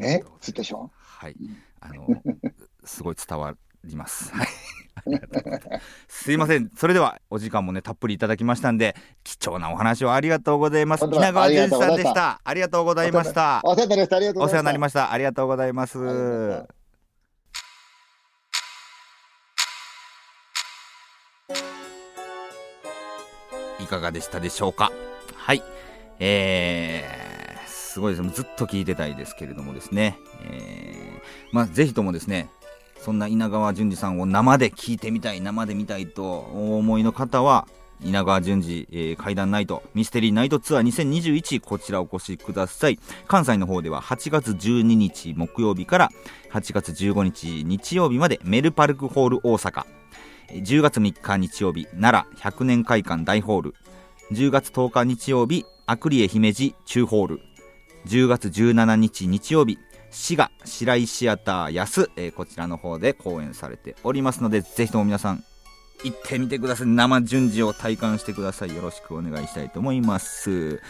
[0.00, 0.24] え？
[0.40, 1.36] つでしょはい。
[1.80, 2.06] あの、
[2.84, 3.54] すごい伝わ
[3.84, 4.32] ります。
[4.32, 4.48] はい。
[6.08, 6.70] すいません。
[6.76, 8.94] それではお時間もねたっぷりいただきましたんで
[9.24, 11.04] 貴重なお話をありがとうございます。
[11.04, 12.40] 稲川淳さんでした。
[12.44, 13.60] ありがとうございました。
[13.64, 14.16] お世話になりました。
[14.16, 15.12] ありがとうお世話になりました。
[15.12, 15.98] ありがとうございます。
[23.80, 24.92] いかがでしたでしょうか？
[25.34, 25.62] はい。
[26.18, 28.30] えー、すごいですね。
[28.34, 30.18] ずっと聞いてたいですけれどもですね。
[30.44, 32.48] えー、まあ、ぜひともですね、
[33.00, 37.66] そんな稲川淳二さんを生で聞いてみたい、生で見たいとお思いの方は、
[38.04, 42.98] 稲川淳二、えー、怪談ナイト、ミステリーナイトツアー2021、こちらお越しください。
[43.28, 46.10] 関西の方では8月12日木曜日から
[46.52, 49.84] 8月15日日曜日までメルパルクホール大阪。
[50.50, 53.74] 10月3日日曜日、奈良100年会館大ホール。
[54.32, 57.40] 10月10日日曜日、アクリエ姫路中ホール。
[58.06, 59.78] 10月17日日曜日、
[60.10, 65.42] 滋賀白井シアター安、えー、こちらの方で公演されておりますのでぜひとも皆さん
[66.04, 66.88] 行ってみてください。
[66.88, 68.74] 生順次を体感してください。
[68.74, 70.80] よろしくお願いしたいと思います。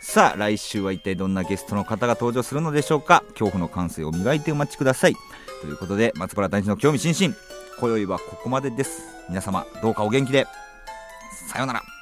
[0.00, 3.22] さあ来週は一体どんなゲストの方が登場するのでしょうか。
[3.30, 5.16] 恐怖の感性を磨いてお待ちください。
[5.60, 7.36] ということで松原大臣の興味津々。
[7.78, 9.02] 今宵はここまでです。
[9.28, 10.46] 皆様どうかお元気で。
[11.48, 12.01] さようなら。